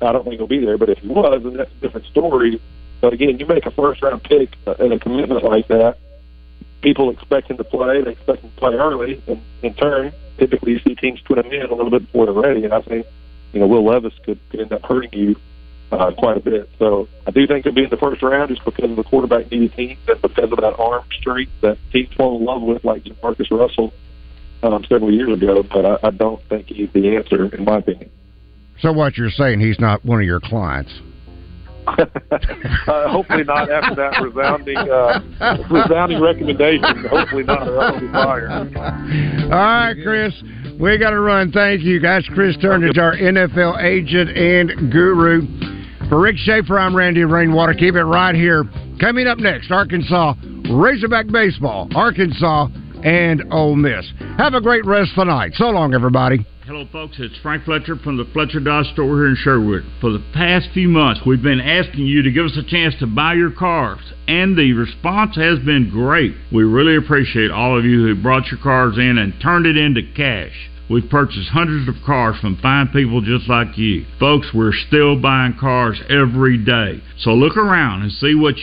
[0.00, 2.60] I don't think he'll be there, but if he was, then that's a different story.
[3.00, 5.98] But again, you make a first round pick uh, and a commitment like that
[6.80, 8.02] people expect him to play.
[8.02, 11.50] They expect him to play early, and in turn, typically you see teams put him
[11.52, 12.64] in a little bit before they're ready.
[12.64, 13.06] And I think,
[13.52, 15.36] you know, Will Levis could, could end up hurting you
[15.90, 16.68] uh, quite a bit.
[16.78, 19.50] So I do think he'll be in the first round just because of the quarterback
[19.50, 23.04] needy teams and because of that arm strength that teams fall in love with, like
[23.22, 23.92] Marcus Russell
[24.62, 25.62] um, several years ago.
[25.62, 28.10] But I, I don't think he's the answer, in my opinion.
[28.80, 30.92] So what you're saying, he's not one of your clients?
[31.98, 35.20] uh, hopefully not after that resounding uh,
[35.70, 37.06] resounding recommendation.
[37.08, 38.50] Hopefully not, or I'll be fired.
[38.50, 40.34] All right, Chris.
[40.78, 41.50] We got to run.
[41.50, 41.98] Thank you.
[41.98, 45.77] That's Chris Turnage, our NFL agent and guru.
[46.08, 47.74] For Rick Shaeffer, I'm Randy Rainwater.
[47.74, 48.64] Keep it right here.
[48.98, 50.34] Coming up next, Arkansas
[50.70, 52.68] Razorback Baseball, Arkansas
[53.04, 54.10] and Ole Miss.
[54.38, 55.52] Have a great rest of the night.
[55.56, 56.46] So long, everybody.
[56.64, 57.16] Hello, folks.
[57.18, 59.84] It's Frank Fletcher from the Fletcher Dodge store here in Sherwood.
[60.00, 63.06] For the past few months, we've been asking you to give us a chance to
[63.06, 66.34] buy your cars, and the response has been great.
[66.50, 70.00] We really appreciate all of you who brought your cars in and turned it into
[70.16, 70.70] cash.
[70.90, 74.06] We've purchased hundreds of cars from fine people just like you.
[74.18, 77.02] Folks, we're still buying cars every day.
[77.18, 78.56] So look around and see what you